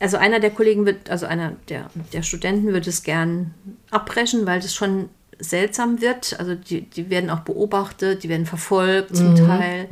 also 0.00 0.16
einer 0.16 0.40
der 0.40 0.50
Kollegen 0.50 0.86
wird, 0.86 1.10
also 1.10 1.26
einer 1.26 1.52
der, 1.68 1.90
der 2.12 2.22
Studenten 2.22 2.72
wird 2.72 2.86
es 2.86 3.02
gern 3.02 3.54
abbrechen, 3.90 4.46
weil 4.46 4.60
das 4.60 4.74
schon 4.74 5.08
seltsam 5.40 6.00
wird. 6.00 6.38
Also 6.38 6.54
die, 6.54 6.82
die 6.82 7.10
werden 7.10 7.30
auch 7.30 7.40
beobachtet, 7.40 8.22
die 8.22 8.28
werden 8.28 8.46
verfolgt 8.46 9.16
zum 9.16 9.34
Teil. 9.34 9.88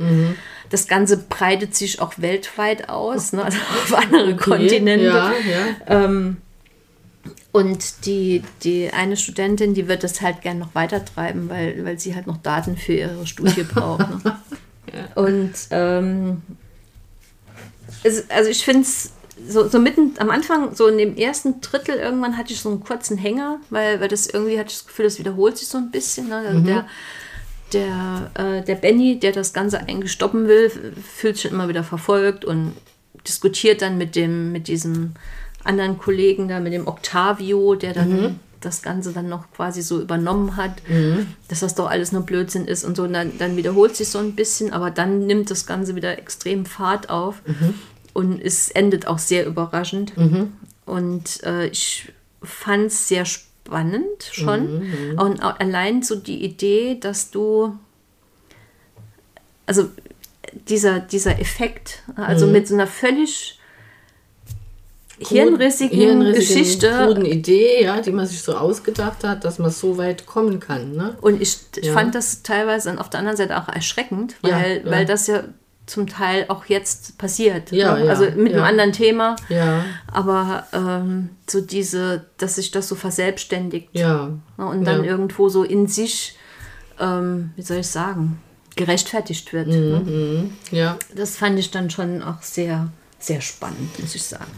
Das 0.69 0.87
Ganze 0.87 1.17
breitet 1.17 1.75
sich 1.75 1.99
auch 1.99 2.13
weltweit 2.17 2.89
aus, 2.89 3.33
ne? 3.33 3.43
also 3.43 3.57
auf 3.57 3.93
andere 3.95 4.35
Kontinente. 4.35 5.05
Ja, 5.05 5.31
ja. 5.31 6.05
Ähm, 6.05 6.37
und 7.51 8.05
die, 8.05 8.43
die 8.63 8.91
eine 8.93 9.17
Studentin, 9.17 9.73
die 9.73 9.87
wird 9.87 10.03
das 10.03 10.21
halt 10.21 10.41
gern 10.41 10.59
noch 10.59 10.75
weiter 10.75 11.03
treiben, 11.03 11.49
weil, 11.49 11.83
weil 11.83 11.99
sie 11.99 12.13
halt 12.13 12.27
noch 12.27 12.37
Daten 12.37 12.77
für 12.77 12.93
ihre 12.93 13.25
Studie 13.25 13.63
braucht. 13.63 14.23
Ne? 14.23 14.35
Und 15.15 15.53
ähm, 15.71 16.41
es, 18.03 18.29
also 18.29 18.49
ich 18.49 18.63
finde 18.63 18.81
es 18.81 19.11
so, 19.47 19.67
so 19.67 19.79
mitten 19.79 20.13
am 20.19 20.29
Anfang, 20.29 20.75
so 20.75 20.87
in 20.87 20.97
dem 20.97 21.15
ersten 21.15 21.61
Drittel 21.61 21.95
irgendwann 21.95 22.37
hatte 22.37 22.53
ich 22.53 22.59
so 22.59 22.69
einen 22.69 22.83
kurzen 22.83 23.17
Hänger, 23.17 23.59
weil, 23.69 23.99
weil 24.01 24.07
das 24.07 24.27
irgendwie 24.27 24.59
hatte 24.59 24.69
ich 24.69 24.77
das 24.77 24.87
Gefühl, 24.87 25.05
das 25.05 25.19
wiederholt 25.19 25.57
sich 25.57 25.67
so 25.67 25.77
ein 25.77 25.91
bisschen. 25.91 26.29
Ne? 26.29 26.37
Also 26.37 26.59
der, 26.61 26.87
der, 27.73 28.31
äh, 28.33 28.63
der 28.63 28.75
Benny, 28.75 29.19
der 29.19 29.31
das 29.31 29.53
Ganze 29.53 29.79
eigentlich 29.79 30.11
stoppen 30.11 30.47
will, 30.47 30.71
fühlt 31.03 31.37
sich 31.37 31.51
immer 31.51 31.69
wieder 31.69 31.83
verfolgt 31.83 32.45
und 32.45 32.73
diskutiert 33.27 33.81
dann 33.81 33.97
mit 33.97 34.15
dem, 34.15 34.51
mit 34.51 34.67
diesem 34.67 35.13
anderen 35.63 35.97
Kollegen 35.97 36.47
da, 36.47 36.59
mit 36.59 36.73
dem 36.73 36.87
Octavio, 36.87 37.75
der 37.75 37.93
dann 37.93 38.39
das 38.61 38.81
Ganze 38.81 39.13
dann 39.13 39.29
noch 39.29 39.51
quasi 39.53 39.81
so 39.81 40.01
übernommen 40.01 40.57
hat, 40.57 40.81
dass 41.47 41.61
das 41.61 41.75
doch 41.75 41.89
alles 41.89 42.11
nur 42.11 42.23
Blödsinn 42.23 42.65
ist 42.65 42.83
und 42.83 42.97
so. 42.97 43.03
Und 43.03 43.13
dann, 43.13 43.37
dann 43.37 43.55
wiederholt 43.55 43.95
sich 43.95 44.09
so 44.09 44.19
ein 44.19 44.33
bisschen, 44.35 44.73
aber 44.73 44.91
dann 44.91 45.25
nimmt 45.27 45.49
das 45.51 45.65
Ganze 45.65 45.95
wieder 45.95 46.17
extrem 46.17 46.65
Fahrt 46.65 47.09
auf 47.09 47.41
und 48.13 48.41
es 48.41 48.69
endet 48.69 49.07
auch 49.07 49.19
sehr 49.19 49.45
überraschend. 49.45 50.13
Und 50.85 51.43
äh, 51.43 51.67
ich 51.67 52.11
fand 52.41 52.87
es 52.87 53.07
sehr 53.07 53.25
spannend 53.25 54.23
schon. 54.31 55.15
Und 55.17 55.43
auch 55.43 55.59
allein 55.59 56.01
so 56.01 56.15
die 56.15 56.43
Idee, 56.43 56.97
dass 56.99 57.31
du, 57.31 57.77
also 59.65 59.89
dieser, 60.67 60.99
dieser 60.99 61.39
Effekt, 61.39 62.01
also 62.15 62.47
mit 62.47 62.67
so 62.67 62.73
einer 62.73 62.87
völlig 62.87 63.59
hirnrissigen, 65.19 65.97
hirnrissigen, 65.97 66.63
Geschichte. 66.63 66.89
kruden 66.91 67.25
Idee, 67.25 67.83
ja, 67.83 67.99
die 68.01 68.11
man 68.11 68.25
sich 68.25 68.41
so 68.41 68.55
ausgedacht 68.55 69.23
hat, 69.25 69.43
dass 69.43 69.59
man 69.59 69.69
so 69.69 69.97
weit 69.97 70.25
kommen 70.25 70.59
kann. 70.61 70.93
Ne? 70.93 71.17
Und 71.21 71.41
ich, 71.41 71.57
Ja. 71.81 71.93
fand 71.93 72.15
das 72.15 72.41
teilweise 72.41 72.89
dann 72.89 72.99
auf 72.99 73.09
der 73.09 73.19
anderen 73.19 73.37
Seite 73.37 73.57
auch 73.61 73.67
erschreckend, 73.67 74.35
Ja, 74.43 74.55
weil, 74.55 74.77
ja. 74.85 74.91
weil 74.91 75.05
das 75.05 75.27
ja 75.27 75.43
zum 75.89 76.07
Teil 76.07 76.45
auch 76.49 76.65
jetzt 76.65 77.17
passiert. 77.17 77.71
Ja, 77.71 77.95
ne? 77.97 78.05
ja, 78.05 78.09
also 78.11 78.23
mit 78.25 78.53
einem 78.53 78.57
ja. 78.59 78.63
anderen 78.65 78.93
Thema. 78.93 79.35
Ja, 79.49 79.83
Aber 80.11 80.65
ähm, 80.71 81.29
so 81.49 81.61
diese, 81.61 82.25
dass 82.37 82.55
sich 82.55 82.71
das 82.71 82.87
so 82.87 82.95
verselbstständigt 82.95 83.89
ja. 83.93 84.29
ne? 84.57 84.65
und 84.65 84.85
dann 84.85 85.03
Ja. 85.03 85.11
irgendwo 85.11 85.49
so 85.49 85.63
in 85.63 85.87
sich, 85.87 86.37
ähm, 86.99 87.51
wie 87.55 87.61
soll 87.61 87.77
ich 87.77 87.87
sagen, 87.87 88.39
gerechtfertigt 88.75 89.51
wird. 89.51 89.67
Mhm. 89.67 89.73
Ne? 89.73 90.49
Ja, 90.71 90.97
Das 91.15 91.35
fand 91.37 91.59
ich 91.59 91.71
dann 91.71 91.89
schon 91.89 92.21
auch 92.23 92.41
sehr, 92.41 92.87
sehr 93.19 93.41
spannend, 93.41 93.99
muss 93.99 94.15
ich 94.15 94.23
sagen. 94.23 94.51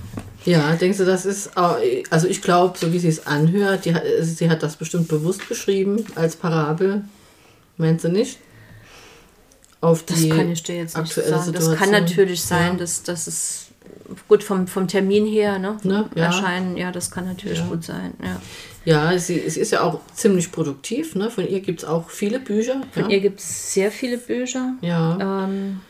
ja, 0.45 0.73
denkst 0.75 0.97
du, 0.99 1.05
das 1.05 1.25
ist, 1.25 1.55
auch- 1.57 1.77
also 2.09 2.27
ich 2.27 2.41
glaube, 2.41 2.77
so 2.77 2.91
wie 2.93 2.99
sie 2.99 3.07
es 3.07 3.25
anhört, 3.25 3.85
die, 3.85 3.95
sie 4.21 4.49
hat 4.49 4.61
das 4.63 4.75
bestimmt 4.75 5.07
bewusst 5.07 5.47
geschrieben 5.47 6.05
als 6.15 6.35
Parabel. 6.35 7.03
Meinst 7.77 8.03
du 8.05 8.09
nicht? 8.09 8.37
Auf 9.81 10.03
Das 10.05 10.17
die 10.19 10.29
kann 10.29 10.51
ich 10.51 10.61
dir 10.63 10.75
jetzt 10.77 10.95
nicht 10.97 11.11
sagen. 11.13 11.31
Das 11.31 11.45
kann 11.45 11.53
Situation. 11.69 11.91
natürlich 11.91 12.41
sein, 12.43 12.73
Ja. 12.73 12.77
dass 12.79 13.03
das 13.03 13.27
ist 13.27 13.67
gut 14.27 14.43
vom, 14.43 14.67
vom 14.67 14.87
Termin 14.87 15.25
her, 15.25 15.57
ne? 15.59 15.77
Ne, 15.83 16.07
ja. 16.15 16.25
Erscheinen, 16.25 16.77
ja, 16.77 16.91
das 16.91 17.09
kann 17.11 17.25
natürlich 17.25 17.59
Ja. 17.59 17.65
gut 17.65 17.83
sein. 17.83 18.13
Ja. 18.23 18.41
Ja, 18.83 19.17
sie, 19.19 19.47
sie 19.49 19.59
ist 19.59 19.71
ja 19.71 19.81
auch 19.81 19.99
ziemlich 20.15 20.51
produktiv. 20.51 21.15
Ne? 21.15 21.29
Von 21.29 21.47
ihr 21.47 21.59
gibt 21.61 21.83
es 21.83 21.85
auch 21.87 22.09
viele 22.09 22.39
Bücher. 22.39 22.81
Von 22.93 23.09
ihr 23.11 23.19
gibt 23.19 23.39
es 23.39 23.73
sehr 23.73 23.91
viele 23.91 24.17
Bücher. 24.17 24.73
ja. 24.81 25.45
Ähm, 25.45 25.81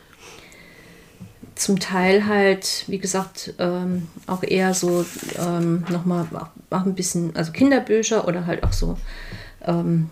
zum 1.54 1.78
Teil 1.78 2.26
halt, 2.26 2.84
wie 2.88 2.98
gesagt, 2.98 3.54
ähm, 3.58 4.08
auch 4.26 4.42
eher 4.42 4.72
so 4.74 5.04
ähm, 5.38 5.84
nochmal 5.90 6.26
auch, 6.34 6.48
auch 6.76 6.86
ein 6.86 6.94
bisschen, 6.94 7.36
also 7.36 7.52
Kinderbücher 7.52 8.26
oder 8.26 8.46
halt 8.46 8.64
auch 8.64 8.72
so 8.72 8.96
ähm, 9.66 10.08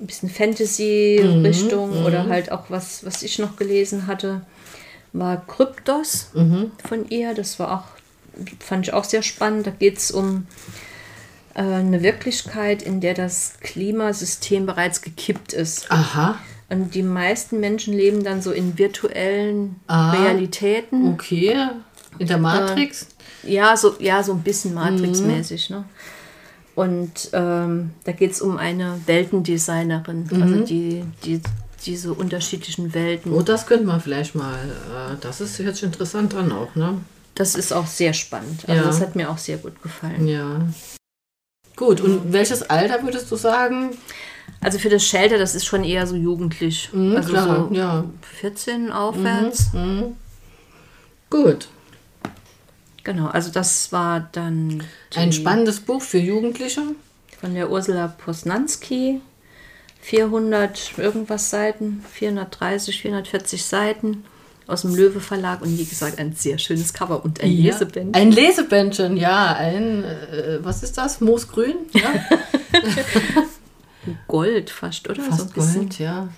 ein 0.00 0.06
bisschen 0.06 0.30
Fantasy-Richtung 0.30 2.04
oder 2.04 2.26
halt 2.28 2.50
auch 2.52 2.64
was, 2.68 3.04
was 3.04 3.22
ich 3.22 3.38
noch 3.38 3.56
gelesen 3.56 4.06
hatte, 4.06 4.42
war 5.12 5.44
Kryptos 5.46 6.30
von 6.88 7.08
ihr. 7.08 7.34
Das 7.34 7.58
war 7.58 7.72
auch, 7.80 8.44
fand 8.60 8.86
ich 8.86 8.92
auch 8.94 9.04
sehr 9.04 9.22
spannend. 9.22 9.66
Da 9.66 9.70
geht 9.70 9.98
es 9.98 10.10
um 10.10 10.46
äh, 11.54 11.62
eine 11.62 12.02
Wirklichkeit, 12.02 12.82
in 12.82 13.00
der 13.00 13.14
das 13.14 13.54
Klimasystem 13.60 14.66
bereits 14.66 15.02
gekippt 15.02 15.52
ist. 15.52 15.90
Aha, 15.90 16.38
Und 16.68 16.94
die 16.94 17.02
meisten 17.02 17.60
Menschen 17.60 17.92
leben 17.94 18.22
dann 18.24 18.40
so 18.42 18.52
in 18.52 18.78
virtuellen 18.78 19.76
Ah. 19.86 20.12
Realitäten. 20.12 21.12
okay. 21.12 21.56
In 22.18 22.26
der 22.26 22.38
Matrix? 22.38 23.06
Ja, 23.42 23.76
so, 23.76 23.94
ja, 24.00 24.22
so 24.22 24.32
ein 24.32 24.42
bisschen 24.42 24.74
Matrix-mäßig. 24.74 25.70
Ne? 25.70 25.84
Und 26.74 27.30
ähm, 27.32 27.90
da 28.04 28.12
geht 28.12 28.32
es 28.32 28.40
um 28.40 28.56
eine 28.56 29.00
Weltendesignerin, 29.06 30.28
also 30.40 30.64
die, 30.64 31.04
die 31.24 31.40
diese 31.84 32.12
unterschiedlichen 32.12 32.94
Welten. 32.94 33.32
Oh, 33.32 33.42
das 33.42 33.66
könnte 33.66 33.86
man 33.86 34.00
vielleicht 34.00 34.34
mal. 34.34 34.58
Äh, 34.58 35.16
das 35.20 35.40
ist 35.40 35.58
jetzt 35.58 35.82
interessant 35.82 36.34
an 36.34 36.52
auch, 36.52 36.74
ne? 36.74 36.98
Das 37.34 37.54
ist 37.54 37.72
auch 37.72 37.86
sehr 37.86 38.12
spannend. 38.12 38.68
Also 38.68 38.80
Ja. 38.80 38.86
das 38.86 39.00
hat 39.00 39.16
mir 39.16 39.30
auch 39.30 39.38
sehr 39.38 39.56
gut 39.56 39.80
gefallen. 39.82 40.26
Ja. 40.28 40.60
Gut, 41.76 42.00
und 42.00 42.32
welches 42.32 42.62
Alter 42.68 43.02
würdest 43.02 43.30
du 43.30 43.36
sagen? 43.36 43.96
Also 44.60 44.78
für 44.78 44.90
das 44.90 45.02
Shelter, 45.04 45.38
das 45.38 45.54
ist 45.54 45.64
schon 45.64 45.84
eher 45.84 46.06
so 46.06 46.16
jugendlich. 46.16 46.90
Mhm, 46.92 47.16
also 47.16 47.28
klar, 47.30 47.68
so 47.70 47.74
ja. 47.74 48.04
14 48.40 48.92
aufwärts. 48.92 49.70
Gut. 51.30 51.68
Genau, 53.04 53.26
also 53.28 53.50
das 53.50 53.92
war 53.92 54.28
dann 54.32 54.82
Ein 55.14 55.32
spannendes 55.32 55.80
Buch 55.80 56.02
für 56.02 56.18
Jugendliche. 56.18 56.82
von 57.40 57.54
der 57.54 57.70
Ursula 57.70 58.08
Posnanski. 58.08 59.20
400 60.02 60.92
irgendwas 60.96 61.50
Seiten, 61.50 62.02
430, 62.10 63.02
440 63.02 63.64
Seiten 63.64 64.24
aus 64.66 64.82
dem 64.82 64.94
Löwe 64.94 65.20
Verlag 65.20 65.60
und 65.60 65.76
wie 65.78 65.84
gesagt 65.84 66.18
ein 66.18 66.32
sehr 66.34 66.58
schönes 66.58 66.94
Cover 66.94 67.22
und 67.22 67.42
ein 67.42 67.50
Lesebändchen. 67.50 68.14
Ein 68.14 68.32
Lesebändchen, 68.32 69.16
ja. 69.18 69.54
Ein, 69.56 70.04
äh, 70.04 70.58
was 70.62 70.82
ist 70.82 70.96
das? 70.96 71.20
Moosgrün? 71.20 71.74
Ja, 71.92 72.14
Gold 74.28 74.70
fast, 74.70 75.08
oder? 75.08 75.22
so 75.22 75.30
fast 75.30 75.54
bisschen 75.54 75.80
Gold, 75.82 75.98
ja. 75.98 76.28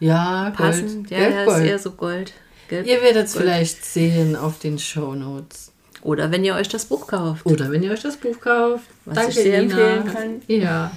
Ja, 0.00 0.44
Gold. 0.50 0.56
passend. 0.56 1.10
Ja, 1.10 1.18
ja, 1.28 1.44
ist 1.44 1.64
eher 1.64 1.78
so 1.78 1.92
Gold. 1.92 2.32
Gelb, 2.68 2.86
Ihr 2.86 3.00
werdet 3.02 3.26
es 3.26 3.36
vielleicht 3.36 3.84
sehen 3.84 4.36
auf 4.36 4.58
den 4.58 4.78
Shownotes. 4.78 5.72
Oder 6.04 6.30
wenn 6.30 6.44
ihr 6.44 6.54
euch 6.54 6.68
das 6.68 6.84
Buch 6.84 7.06
kauft. 7.06 7.46
Oder 7.46 7.70
wenn 7.70 7.82
ihr 7.82 7.90
euch 7.90 8.02
das 8.02 8.18
Buch 8.18 8.38
kauft. 8.38 8.84
Was 9.06 9.14
Danke, 9.14 9.30
ich 9.30 9.36
sehr 9.36 9.62
Ina. 9.62 9.78
empfehlen 9.78 10.14
kann. 10.14 10.42
Ja. 10.48 10.92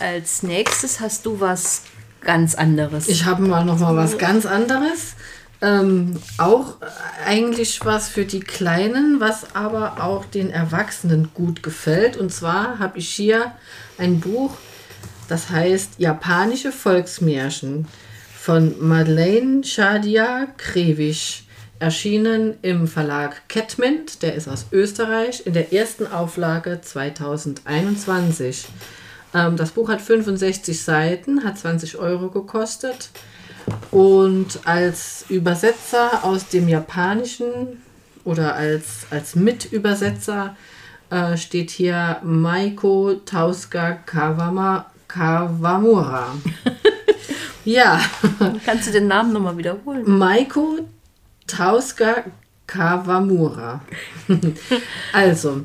Als 0.00 0.42
nächstes 0.42 0.98
hast 0.98 1.24
du 1.24 1.38
was 1.38 1.84
ganz 2.20 2.56
anderes. 2.56 3.06
Ich 3.06 3.24
habe 3.24 3.42
mal 3.42 3.64
noch 3.64 3.78
mal 3.78 3.94
was 3.94 4.18
ganz 4.18 4.44
anderes. 4.44 5.14
Ähm, 5.62 6.18
auch 6.38 6.78
eigentlich 7.24 7.84
was 7.84 8.08
für 8.08 8.24
die 8.24 8.40
Kleinen, 8.40 9.20
was 9.20 9.54
aber 9.54 10.02
auch 10.02 10.24
den 10.24 10.50
Erwachsenen 10.50 11.30
gut 11.34 11.62
gefällt. 11.62 12.16
Und 12.16 12.32
zwar 12.32 12.80
habe 12.80 12.98
ich 12.98 13.08
hier 13.08 13.52
ein 13.96 14.18
Buch, 14.18 14.56
das 15.28 15.50
heißt 15.50 15.92
Japanische 15.98 16.72
Volksmärchen 16.72 17.86
von 18.36 18.74
Madeleine 18.80 19.62
Shadia 19.62 20.48
Krevisch. 20.56 21.44
Erschienen 21.78 22.58
im 22.62 22.86
Verlag 22.86 23.48
Kettment, 23.48 24.22
der 24.22 24.36
ist 24.36 24.46
aus 24.46 24.66
Österreich, 24.70 25.46
in 25.46 25.52
der 25.52 25.72
ersten 25.72 26.06
Auflage 26.06 26.80
2021. 26.80 28.66
Ähm, 29.34 29.56
das 29.56 29.72
Buch 29.72 29.88
hat 29.88 30.00
65 30.00 30.80
Seiten, 30.80 31.42
hat 31.42 31.58
20 31.58 31.98
Euro 31.98 32.30
gekostet. 32.30 33.10
Und 33.90 34.60
als 34.64 35.24
Übersetzer 35.28 36.24
aus 36.24 36.48
dem 36.48 36.68
Japanischen 36.68 37.82
oder 38.24 38.54
als, 38.54 39.06
als 39.10 39.34
Mitübersetzer 39.34 40.56
äh, 41.10 41.36
steht 41.36 41.70
hier 41.70 42.18
Maiko 42.22 43.14
Tauska 43.26 43.92
Kawama, 44.06 44.86
Kawamura. 45.08 46.34
ja, 47.64 48.00
Kannst 48.64 48.88
du 48.88 48.92
den 48.92 49.08
Namen 49.08 49.32
nochmal 49.32 49.58
wiederholen? 49.58 50.04
Maiko 50.18 50.78
Tauska 51.46 52.24
Kawamura. 52.66 53.82
also, 55.12 55.62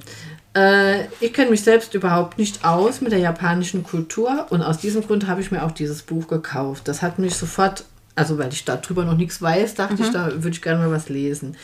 ich 1.20 1.34
kenne 1.34 1.52
mich 1.52 1.62
selbst 1.62 1.93
überhaupt 1.93 2.38
nicht 2.38 2.65
aus 2.65 3.02
mit 3.02 3.12
der 3.12 3.20
japanischen 3.20 3.84
Kultur 3.84 4.48
und 4.50 4.62
aus 4.62 4.78
diesem 4.80 5.06
Grund 5.06 5.28
habe 5.28 5.41
ich 5.41 5.52
mir 5.52 5.63
auch 5.63 5.72
dieses 5.72 6.02
Buch 6.02 6.28
gekauft. 6.28 6.88
Das 6.88 7.02
hat 7.02 7.20
mich 7.20 7.36
sofort, 7.36 7.86
also 8.15 8.38
weil 8.38 8.52
ich 8.52 8.65
darüber 8.65 9.06
noch 9.06 9.17
nichts 9.17 9.41
weiß, 9.41 9.76
dachte 9.76 10.02
ich, 10.02 10.10
da 10.10 10.32
würde 10.32 10.50
ich 10.50 10.62
gerne 10.62 10.80
mal 10.80 10.91
was 10.91 11.10
lesen. 11.10 11.56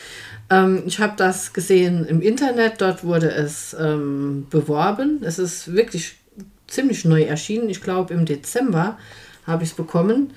Ähm, 0.50 0.82
ich 0.86 0.98
habe 0.98 1.14
das 1.16 1.52
gesehen 1.52 2.04
im 2.04 2.20
Internet, 2.20 2.80
dort 2.80 3.04
wurde 3.04 3.30
es 3.30 3.74
ähm, 3.78 4.46
beworben. 4.50 5.22
Es 5.22 5.38
ist 5.38 5.72
wirklich 5.72 6.16
ziemlich 6.66 7.04
neu 7.04 7.22
erschienen. 7.22 7.70
Ich 7.70 7.80
glaube, 7.80 8.14
im 8.14 8.26
Dezember 8.26 8.98
habe 9.46 9.64
ich 9.64 9.70
es 9.70 9.76
bekommen. 9.76 10.32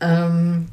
Ähm, 0.00 0.66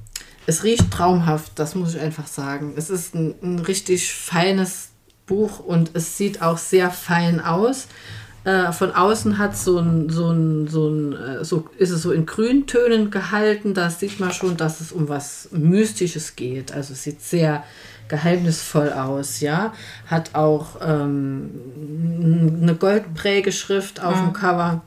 es 0.48 0.64
riecht 0.64 0.92
traumhaft, 0.92 1.54
das 1.56 1.76
muss 1.76 1.96
ich 1.96 2.02
einfach 2.02 2.28
sagen. 2.28 2.74
Es 2.76 2.90
ist 2.90 3.16
ein, 3.16 3.36
ein 3.44 3.60
richtig 3.60 4.14
feines 4.14 4.91
Buch 5.32 5.60
und 5.60 5.92
es 5.94 6.18
sieht 6.18 6.42
auch 6.42 6.58
sehr 6.58 6.92
fein 6.92 7.40
aus. 7.40 7.88
Äh, 8.44 8.72
von 8.72 8.92
außen 8.92 9.38
hat 9.38 9.56
so 9.56 9.78
ein, 9.78 10.10
so 10.10 10.32
ein, 10.32 10.68
so 10.68 10.90
ein, 10.90 11.14
äh, 11.14 11.46
so 11.46 11.70
ist 11.78 11.92
es 11.92 12.02
so 12.02 12.12
in 12.12 12.26
Grüntönen 12.26 13.10
gehalten. 13.10 13.74
Da 13.74 13.90
sieht 13.90 14.20
man 14.20 14.32
schon, 14.32 14.58
dass 14.58 14.82
es 14.82 14.92
um 14.92 15.08
was 15.08 15.48
Mystisches 15.52 16.36
geht. 16.36 16.74
Also 16.74 16.94
es 16.94 17.04
sieht 17.04 17.22
sehr 17.22 17.64
geheimnisvoll 18.08 18.92
aus, 18.92 19.40
ja. 19.40 19.74
Hat 20.08 20.36
auch 20.36 20.78
ähm, 20.84 21.52
eine 22.62 22.76
Goldprägeschrift 22.76 24.04
auf 24.04 24.20
dem 24.20 24.34
Cover. 24.34 24.82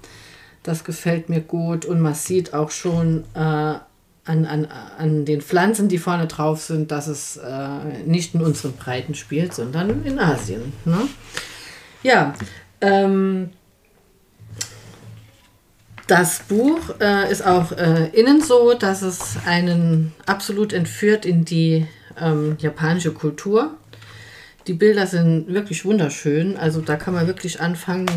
Das 0.62 0.84
gefällt 0.84 1.28
mir 1.30 1.40
gut 1.40 1.84
und 1.84 2.00
man 2.00 2.14
sieht 2.14 2.52
auch 2.52 2.70
schon 2.70 3.24
äh, 3.34 3.74
an, 4.24 4.46
an, 4.46 4.68
an 4.98 5.24
den 5.24 5.42
Pflanzen, 5.42 5.88
die 5.88 5.98
vorne 5.98 6.26
drauf 6.26 6.62
sind, 6.62 6.90
dass 6.90 7.06
es 7.06 7.36
äh, 7.36 8.02
nicht 8.06 8.34
in 8.34 8.40
unseren 8.40 8.72
Breiten 8.72 9.14
spielt, 9.14 9.54
sondern 9.54 10.04
in 10.04 10.18
Asien. 10.18 10.72
Ne? 10.84 11.00
Ja, 12.02 12.34
ähm, 12.80 13.50
das 16.06 16.40
Buch 16.40 16.80
äh, 17.00 17.30
ist 17.30 17.46
auch 17.46 17.72
äh, 17.72 18.08
innen 18.12 18.42
so, 18.42 18.74
dass 18.74 19.02
es 19.02 19.36
einen 19.46 20.12
absolut 20.26 20.72
entführt 20.72 21.24
in 21.24 21.44
die 21.44 21.86
ähm, 22.20 22.56
japanische 22.58 23.12
Kultur. 23.12 23.74
Die 24.66 24.74
Bilder 24.74 25.06
sind 25.06 25.48
wirklich 25.48 25.84
wunderschön. 25.84 26.56
Also 26.56 26.80
da 26.80 26.96
kann 26.96 27.14
man 27.14 27.26
wirklich 27.26 27.60
anfangen, 27.60 28.08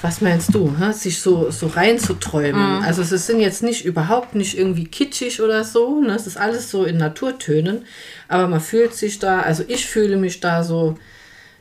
was 0.00 0.20
meinst 0.20 0.54
du, 0.54 0.72
hä? 0.78 0.92
sich 0.92 1.20
so, 1.20 1.50
so 1.50 1.66
reinzuträumen. 1.66 2.84
Also 2.84 3.02
es 3.02 3.26
sind 3.26 3.40
jetzt 3.40 3.62
nicht 3.64 3.84
überhaupt 3.84 4.34
nicht 4.36 4.56
irgendwie 4.56 4.84
kitschig 4.86 5.42
oder 5.42 5.64
so. 5.64 6.00
Ne? 6.00 6.14
Es 6.14 6.26
ist 6.28 6.36
alles 6.36 6.70
so 6.70 6.84
in 6.84 6.98
Naturtönen. 6.98 7.84
Aber 8.28 8.46
man 8.46 8.60
fühlt 8.60 8.94
sich 8.94 9.18
da, 9.18 9.40
also 9.40 9.64
ich 9.66 9.86
fühle 9.86 10.16
mich 10.16 10.38
da 10.40 10.62
so 10.62 10.96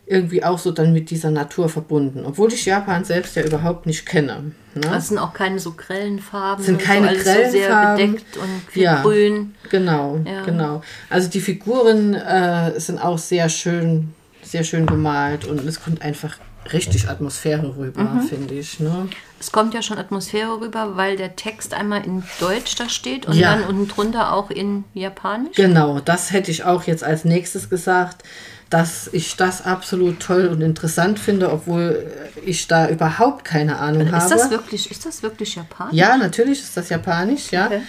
irgendwie 0.05 0.43
auch 0.43 0.57
so 0.59 0.71
dann 0.71 0.93
mit 0.93 1.09
dieser 1.09 1.31
Natur 1.31 1.67
verbunden. 1.67 2.25
Obwohl 2.25 2.53
ich 2.53 2.63
Japan 2.65 3.03
selbst 3.03 3.35
ja 3.35 3.43
überhaupt 3.43 3.85
nicht 3.87 4.05
kenne. 4.05 4.51
Ne? 4.75 4.81
Das 4.81 5.09
sind 5.09 5.17
auch 5.17 5.33
keine 5.33 5.59
so 5.59 5.71
grellen 5.75 6.19
Farben. 6.19 6.63
sind 6.63 6.79
keine 6.79 7.13
so, 7.17 7.23
grellen 7.23 7.45
so 7.51 7.57
sehr 7.57 7.69
Farben. 7.71 8.11
bedeckt 8.13 8.37
und 8.37 8.71
viel 8.71 8.83
Ja. 8.83 9.01
grün. 9.01 9.55
Genau, 9.69 10.19
Ja. 10.25 10.43
genau. 10.43 10.81
Also 11.09 11.27
die 11.27 11.41
Figuren 11.41 12.13
äh, 12.13 12.79
sind 12.79 12.99
auch 13.03 13.17
sehr 13.17 13.49
schön, 13.49 14.13
sehr 14.51 14.63
schön 14.63 14.85
gemalt 14.85 15.45
und 15.45 15.63
es 15.65 15.81
kommt 15.83 16.01
einfach 16.01 16.37
richtig 16.73 17.07
Atmosphäre 17.07 17.75
rüber, 17.77 18.01
Mhm. 18.03 18.21
finde 18.21 18.53
ich. 18.55 18.79
Ne? 18.79 19.07
Es 19.39 19.51
kommt 19.51 19.73
ja 19.73 19.81
schon 19.81 19.97
Atmosphäre 19.97 20.59
rüber, 20.59 20.97
weil 20.97 21.15
der 21.15 21.35
Text 21.37 21.73
einmal 21.73 22.05
in 22.05 22.23
Deutsch 22.39 22.75
da 22.75 22.89
steht 22.89 23.25
und 23.25 23.35
Ja. 23.37 23.51
dann 23.55 23.63
unten 23.63 23.87
drunter 23.87 24.33
auch 24.33 24.49
in 24.49 24.83
Japanisch. 24.93 25.55
Genau, 25.55 25.99
das 26.01 26.31
hätte 26.31 26.51
ich 26.51 26.65
auch 26.65 26.83
jetzt 26.83 27.03
als 27.05 27.23
nächstes 27.23 27.69
gesagt, 27.69 28.23
dass 28.69 29.07
ich 29.13 29.37
das 29.37 29.63
absolut 29.63 30.19
toll 30.19 30.47
und 30.47 30.59
interessant 30.59 31.19
finde, 31.19 31.51
obwohl 31.53 32.11
ich 32.45 32.67
da 32.67 32.89
überhaupt 32.89 33.45
keine 33.45 33.77
Ahnung 33.79 34.11
habe. 34.11 34.17
Ist 34.17 34.31
das 34.31 34.49
wirklich, 34.51 34.91
ist 34.91 35.05
das 35.05 35.23
wirklich 35.23 35.55
Japanisch? 35.55 35.95
Ja, 35.95 36.17
natürlich 36.17 36.59
ist 36.59 36.75
das 36.75 36.89
Japanisch, 36.89 37.51
ja. 37.51 37.67
Okay. 37.67 37.81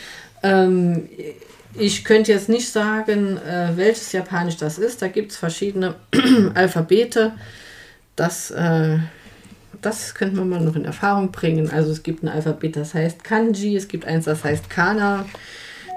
Ähm, 0.45 1.09
ich 1.79 2.05
könnte 2.05 2.33
jetzt 2.33 2.49
nicht 2.49 2.71
sagen, 2.71 3.37
äh, 3.39 3.71
welches 3.77 4.13
Japanisch 4.13 4.57
das 4.57 4.79
ist. 4.79 5.03
Da 5.03 5.09
gibt 5.09 5.33
es 5.33 5.39
verschiedene 5.39 5.95
Alphabete. 6.55 7.33
Das, 8.17 8.51
äh, 8.51 8.99
das 9.81 10.15
könnte 10.15 10.37
man 10.37 10.49
mal 10.49 10.61
noch 10.61 10.77
in 10.77 10.85
Erfahrung 10.85 11.31
bringen. 11.31 11.71
Also 11.71 11.93
es 11.93 12.03
gibt 12.03 12.23
ein 12.23 12.29
Alphabet, 12.29 12.77
das 12.77 12.95
heißt 12.95 13.23
Kanji, 13.25 13.77
es 13.77 13.89
gibt 13.89 14.07
eins, 14.07 14.25
das 14.25 14.45
heißt 14.45 14.69
Kana. 14.71 15.25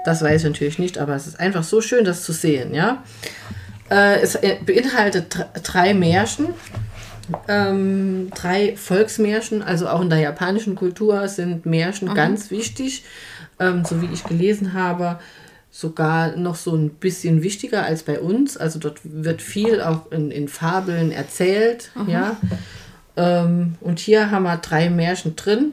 Das 0.04 0.22
weiß 0.22 0.42
ich 0.42 0.48
natürlich 0.48 0.78
nicht, 0.78 0.98
aber 0.98 1.14
es 1.14 1.26
ist 1.26 1.38
einfach 1.38 1.62
so 1.62 1.80
schön, 1.80 2.04
das 2.04 2.24
zu 2.24 2.32
sehen, 2.32 2.74
ja. 2.74 3.02
Äh, 3.90 4.20
es 4.20 4.34
äh, 4.36 4.56
beinhaltet 4.64 5.34
dr- 5.36 5.48
drei 5.62 5.94
Märchen, 5.94 6.48
ähm, 7.48 8.30
drei 8.34 8.76
Volksmärchen, 8.76 9.62
also 9.62 9.88
auch 9.88 10.00
in 10.00 10.10
der 10.10 10.18
japanischen 10.18 10.74
Kultur 10.74 11.28
sind 11.28 11.66
Märchen 11.66 12.12
ganz 12.14 12.50
wichtig, 12.50 13.04
ähm, 13.60 13.84
so 13.84 14.02
wie 14.02 14.08
ich 14.12 14.24
gelesen 14.24 14.72
habe, 14.72 15.20
sogar 15.72 16.36
noch 16.36 16.54
so 16.54 16.76
ein 16.76 16.90
bisschen 16.90 17.42
wichtiger 17.42 17.82
als 17.84 18.04
bei 18.04 18.20
uns. 18.20 18.56
Also 18.56 18.78
dort 18.78 19.00
wird 19.02 19.42
viel 19.42 19.80
auch 19.80 20.12
in, 20.12 20.30
in 20.30 20.46
Fabeln 20.46 21.10
erzählt, 21.10 21.90
ja. 22.06 22.36
Ähm, 23.16 23.74
und 23.80 23.98
hier 23.98 24.30
haben 24.30 24.44
wir 24.44 24.56
drei 24.58 24.88
Märchen 24.88 25.34
drin, 25.34 25.72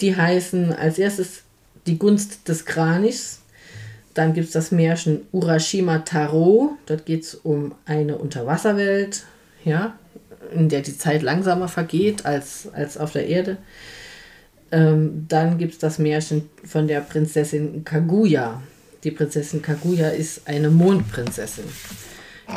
die 0.00 0.16
heißen 0.16 0.72
als 0.72 0.98
erstes 0.98 1.42
Die 1.86 1.98
Gunst 1.98 2.48
des 2.48 2.64
Kranichs. 2.64 3.40
Dann 4.14 4.34
gibt 4.34 4.48
es 4.48 4.52
das 4.52 4.72
Märchen 4.72 5.22
Urashima 5.32 5.98
Taro. 5.98 6.76
Dort 6.86 7.06
geht 7.06 7.22
es 7.22 7.34
um 7.34 7.74
eine 7.86 8.18
Unterwasserwelt, 8.18 9.24
ja, 9.64 9.96
in 10.52 10.68
der 10.68 10.82
die 10.82 10.96
Zeit 10.96 11.22
langsamer 11.22 11.68
vergeht 11.68 12.26
als, 12.26 12.68
als 12.72 12.98
auf 12.98 13.12
der 13.12 13.26
Erde. 13.26 13.56
Ähm, 14.72 15.26
dann 15.28 15.58
gibt 15.58 15.74
es 15.74 15.78
das 15.78 15.98
Märchen 15.98 16.48
von 16.64 16.88
der 16.88 17.00
Prinzessin 17.00 17.84
Kaguya. 17.84 18.62
Die 19.04 19.10
Prinzessin 19.10 19.62
Kaguya 19.62 20.08
ist 20.08 20.48
eine 20.48 20.70
Mondprinzessin. 20.70 21.64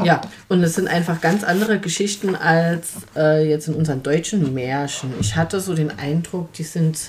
Ja, 0.03 0.21
und 0.49 0.63
es 0.63 0.75
sind 0.75 0.87
einfach 0.87 1.21
ganz 1.21 1.43
andere 1.43 1.79
Geschichten 1.79 2.35
als 2.35 2.93
äh, 3.15 3.47
jetzt 3.47 3.67
in 3.67 3.75
unseren 3.75 4.03
deutschen 4.03 4.53
Märchen. 4.53 5.13
Ich 5.19 5.35
hatte 5.35 5.59
so 5.59 5.73
den 5.73 5.91
Eindruck, 5.91 6.51
die 6.53 6.63
sind 6.63 6.99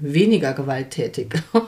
weniger 0.00 0.52
gewalttätig. 0.52 1.34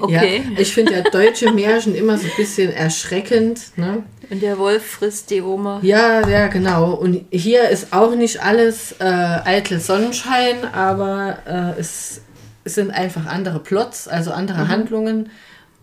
Okay. 0.00 0.42
Ja, 0.52 0.60
ich 0.60 0.74
finde 0.74 0.94
ja 0.94 1.02
deutsche 1.02 1.52
Märchen 1.52 1.94
immer 1.94 2.18
so 2.18 2.24
ein 2.24 2.32
bisschen 2.36 2.72
erschreckend. 2.72 3.60
Ne? 3.76 4.02
Und 4.28 4.42
der 4.42 4.58
Wolf 4.58 4.84
frisst 4.84 5.30
die 5.30 5.40
Oma. 5.42 5.78
Ja, 5.82 6.28
ja, 6.28 6.48
genau. 6.48 6.94
Und 6.94 7.24
hier 7.30 7.68
ist 7.68 7.92
auch 7.92 8.16
nicht 8.16 8.42
alles 8.42 8.96
äh, 8.98 9.04
eitel 9.04 9.78
Sonnenschein, 9.78 10.64
aber 10.72 11.38
äh, 11.46 11.80
es, 11.80 12.22
es 12.64 12.74
sind 12.74 12.90
einfach 12.90 13.26
andere 13.26 13.60
Plots, 13.60 14.08
also 14.08 14.32
andere 14.32 14.66
Handlungen. 14.66 15.30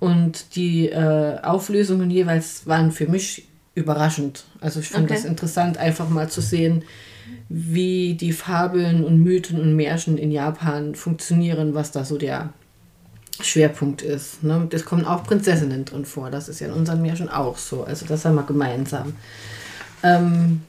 Und 0.01 0.55
die 0.57 0.89
äh, 0.89 1.39
Auflösungen 1.41 2.11
jeweils 2.11 2.67
waren 2.67 2.91
für 2.91 3.07
mich 3.07 3.47
überraschend. 3.73 4.43
Also 4.59 4.81
ich 4.81 4.89
finde 4.89 5.05
Okay. 5.05 5.15
das 5.15 5.23
interessant, 5.23 5.77
einfach 5.77 6.09
mal 6.09 6.29
zu 6.29 6.41
sehen, 6.41 6.83
wie 7.49 8.15
die 8.15 8.33
Fabeln 8.33 9.03
und 9.03 9.19
Mythen 9.23 9.59
und 9.61 9.75
Märchen 9.75 10.17
in 10.17 10.31
Japan 10.31 10.95
funktionieren, 10.95 11.73
was 11.73 11.91
da 11.91 12.03
so 12.03 12.17
der 12.17 12.49
Schwerpunkt 13.39 14.01
ist. 14.01 14.43
Ne? 14.43 14.67
Das 14.69 14.85
kommen 14.85 15.05
auch 15.05 15.23
Prinzessinnen 15.23 15.85
drin 15.85 16.05
vor. 16.05 16.29
Das 16.31 16.49
ist 16.49 16.59
ja 16.59 16.67
in 16.67 16.73
unseren 16.73 17.01
Märchen 17.01 17.29
auch 17.29 17.57
so. 17.57 17.83
Also 17.83 18.05
das 18.05 18.25
haben 18.25 18.35
wir 18.35 18.43
gemeinsam. 18.43 19.15
Ähm, 20.03 20.61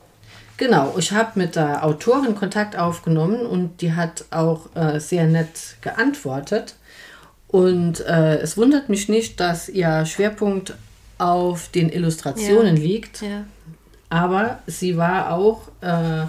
genau, 0.56 0.94
ich 0.98 1.12
habe 1.12 1.38
mit 1.38 1.56
der 1.56 1.84
Autorin 1.84 2.34
Kontakt 2.34 2.76
aufgenommen 2.76 3.46
und 3.46 3.80
die 3.80 3.94
hat 3.94 4.26
auch 4.30 4.74
äh, 4.74 5.00
sehr 5.00 5.26
nett 5.26 5.76
geantwortet. 5.80 6.74
Und 7.48 8.00
äh, 8.00 8.36
es 8.40 8.58
wundert 8.58 8.90
mich 8.90 9.08
nicht, 9.08 9.40
dass 9.40 9.68
ihr 9.70 10.04
Schwerpunkt 10.04 10.74
auf 11.16 11.68
den 11.68 11.88
Illustrationen 11.88 12.76
Ja. 12.76 12.82
liegt. 12.82 13.22
Ja. 13.22 13.44
Aber 14.10 14.58
sie 14.66 14.96
war 14.96 15.32
auch, 15.32 15.68
äh, 15.80 16.26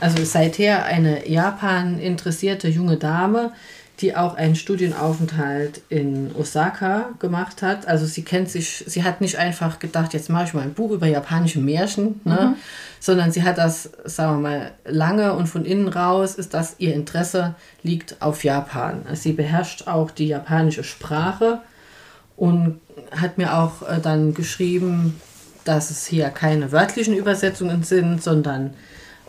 also 0.00 0.24
seither 0.24 0.84
eine 0.84 1.28
Japan 1.28 1.98
interessierte 1.98 2.68
junge 2.68 2.96
Dame, 2.96 3.52
die 4.00 4.16
auch 4.16 4.34
einen 4.34 4.56
Studienaufenthalt 4.56 5.82
in 5.90 6.34
Osaka 6.34 7.10
gemacht 7.18 7.60
hat. 7.60 7.86
Also 7.86 8.06
sie 8.06 8.22
kennt 8.22 8.48
sich, 8.48 8.84
sie 8.86 9.04
hat 9.04 9.20
nicht 9.20 9.36
einfach 9.36 9.78
gedacht, 9.78 10.14
jetzt 10.14 10.30
mache 10.30 10.44
ich 10.44 10.54
mal 10.54 10.62
ein 10.62 10.72
Buch 10.72 10.92
über 10.92 11.06
japanische 11.06 11.60
Märchen, 11.60 12.20
ne? 12.24 12.56
sondern 12.98 13.30
sie 13.30 13.42
hat 13.42 13.58
das, 13.58 13.90
sagen 14.04 14.36
wir 14.36 14.48
mal, 14.48 14.72
lange 14.86 15.34
und 15.34 15.48
von 15.48 15.66
innen 15.66 15.88
raus 15.88 16.34
ist 16.34 16.54
das 16.54 16.76
ihr 16.78 16.94
Interesse 16.94 17.54
liegt 17.82 18.22
auf 18.22 18.42
Japan. 18.42 19.02
Also 19.08 19.22
sie 19.22 19.32
beherrscht 19.32 19.86
auch 19.86 20.10
die 20.10 20.28
japanische 20.28 20.84
Sprache 20.84 21.60
und 22.36 22.80
hat 23.10 23.36
mir 23.36 23.54
auch 23.54 23.82
äh, 23.82 24.00
dann 24.00 24.32
geschrieben, 24.32 25.20
dass 25.64 25.90
es 25.90 26.06
hier 26.06 26.28
keine 26.28 26.72
wörtlichen 26.72 27.14
Übersetzungen 27.14 27.82
sind, 27.82 28.22
sondern 28.22 28.74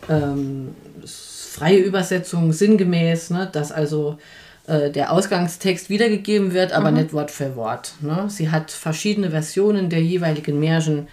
ähm, 0.08 0.74
freie 1.06 1.78
Übersetzungen 1.78 2.52
sinngemäß, 2.52 3.30
ne, 3.30 3.48
dass 3.52 3.72
also 3.72 4.18
äh, 4.66 4.90
der 4.90 5.12
Ausgangstext 5.12 5.90
wiedergegeben 5.90 6.52
wird, 6.52 6.72
aber 6.72 6.90
nicht 6.90 7.12
Wort 7.12 7.30
für 7.30 7.56
Wort. 7.56 7.94
Ne. 8.00 8.26
Sie 8.28 8.50
hat 8.50 8.70
verschiedene 8.70 9.30
Versionen 9.30 9.90
der 9.90 10.02
jeweiligen 10.02 10.58
Märchen 10.58 11.08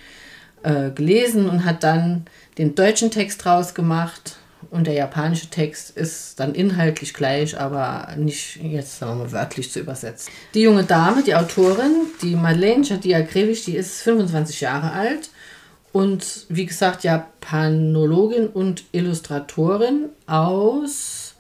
äh, 0.64 0.90
gelesen 0.92 1.50
und 1.50 1.66
hat 1.66 1.84
dann 1.84 2.26
den 2.58 2.76
deutschen 2.76 3.12
Text 3.12 3.46
rausgemacht 3.46 4.39
und 4.72 4.86
der 4.88 4.94
japanische 4.94 5.50
Text 5.50 5.98
ist 5.98 6.40
dann 6.40 6.54
inhaltlich 6.54 7.14
gleich, 7.14 7.60
aber 7.60 8.10
nicht 8.18 8.58
jetzt 8.58 9.00
sagen 9.00 9.18
wir 9.18 9.26
mal 9.26 9.32
wörtlich 9.32 9.72
zu 9.72 9.80
übersetzen. 9.80 10.32
Die 10.54 10.62
junge 10.62 10.84
Dame, 10.84 11.24
die 11.24 11.36
Autorin, 11.36 12.08
die 12.22 12.36
Madeleine 12.36 12.84
Chadiakrevich, 12.84 13.66
die 13.66 13.76
ist 13.76 14.02
25 14.02 14.62
Jahre 14.62 14.92
alt 14.92 15.30
und 15.92 16.46
wie 16.50 16.66
gesagt 16.68 17.04
Japanologin 17.04 18.48
und 18.48 18.84
Illustratorin 18.92 20.10
aus, 20.28 21.34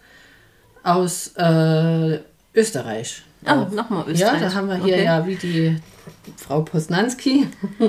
aus 0.84 1.28
äh, 1.38 2.20
Österreich. 2.56 3.24
Oh, 3.46 3.74
nochmal 3.74 4.06
Ja, 4.08 4.12
Österreich. 4.34 4.42
da 4.42 4.54
haben 4.54 4.68
wir 4.68 4.76
hier 4.84 4.96
Okay. 4.96 5.06
ja 5.06 5.28
wie 5.28 5.36
die 5.36 5.78
Frau 6.36 6.62
Posnanski, 6.62 7.48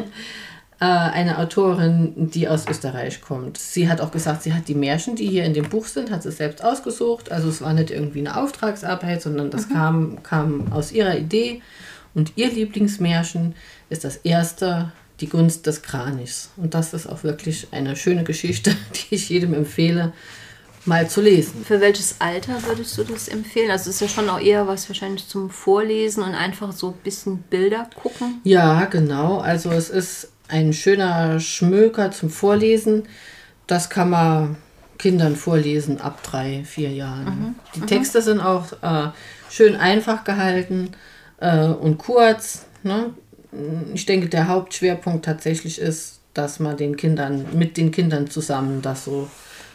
eine 0.87 1.39
Autorin, 1.39 2.31
die 2.31 2.49
aus 2.49 2.67
Österreich 2.67 3.21
kommt. 3.21 3.59
Sie 3.59 3.89
hat 3.89 4.01
auch 4.01 4.11
gesagt, 4.11 4.43
sie 4.43 4.55
hat 4.55 4.67
die 4.67 4.75
Märchen, 4.75 5.15
die 5.15 5.27
hier 5.27 5.45
in 5.45 5.53
dem 5.53 5.69
Buch 5.69 5.85
sind, 5.85 6.11
hat 6.11 6.23
sie 6.23 6.33
selbst 6.33 6.65
ausgesucht. 6.65 7.31
Also 7.31 7.51
es 7.51 7.61
war 7.61 7.75
nicht 7.75 7.91
irgendwie 7.91 8.21
eine 8.21 8.37
Auftragsarbeit, 8.37 9.21
sondern 9.21 9.51
das 9.51 9.69
kam, 9.69 10.23
kam 10.23 10.73
aus 10.73 10.91
ihrer 10.91 11.19
Idee. 11.19 11.61
Und 12.15 12.33
ihr 12.37 12.51
Lieblingsmärchen 12.51 13.55
ist 13.91 14.05
das 14.05 14.17
erste, 14.17 14.91
die 15.21 15.29
Gunst 15.29 15.67
des 15.67 15.83
Kranichs. 15.83 16.51
Und 16.57 16.73
das 16.73 16.95
ist 16.95 17.07
auch 17.07 17.25
wirklich 17.25 17.69
eine 17.73 17.95
schöne 17.95 18.25
Geschichte, 18.25 18.75
die 18.95 19.17
ich 19.17 19.29
jedem 19.29 19.53
empfehle, 19.53 20.15
mal 20.87 21.11
zu 21.11 21.21
lesen. 21.21 21.63
Für 21.63 21.83
welches 21.83 22.17
Alter 22.21 22.63
würdest 22.67 22.97
du 22.97 23.05
das 23.05 23.29
empfehlen? 23.29 23.71
Also 23.71 23.91
es 23.91 23.97
ist 23.97 24.01
ja 24.01 24.09
schon 24.09 24.31
auch 24.31 24.41
eher 24.41 24.67
was 24.67 24.89
wahrscheinlich 24.89 25.29
zum 25.29 25.51
Vorlesen 25.51 26.23
und 26.23 26.35
einfach 26.35 26.73
so 26.73 26.89
ein 26.89 26.99
bisschen 27.05 27.43
Bilder 27.43 27.91
gucken. 27.95 28.41
Ja, 28.45 28.87
genau. 28.87 29.41
Also 29.41 29.71
es 29.71 29.91
ist 29.91 30.31
ein 30.51 30.73
schöner 30.73 31.41
Schmöker 31.41 32.11
zum 32.11 32.31
Vorlesen. 32.31 33.05
Das 33.67 33.91
kann 33.91 34.11
man 34.11 34.57
Kindern 34.99 35.35
vorlesen 35.35 36.01
ab 36.01 36.23
drei, 36.23 36.63
vier 36.65 36.91
Jahren. 36.91 37.57
Die 37.75 37.81
Texte 37.81 38.21
sind 38.21 38.41
auch 38.41 38.73
äh, 38.83 39.09
schön 39.49 39.77
einfach 39.77 40.25
gehalten 40.25 40.91
äh, 41.39 41.69
und 41.69 41.97
kurz. 41.97 42.67
Ne? 42.83 43.15
Ich 43.95 44.05
denke, 44.05 44.29
der 44.29 44.49
Hauptschwerpunkt 44.49 45.25
tatsächlich 45.25 45.79
ist, 45.81 46.21
dass 46.35 46.61
man 46.61 46.77
den 46.77 46.97
Kindern 46.97 47.47
mit 47.55 47.77
den 47.77 47.91
Kindern 47.91 48.29
zusammen 48.29 48.83
das 48.83 49.05
so, 49.05 49.29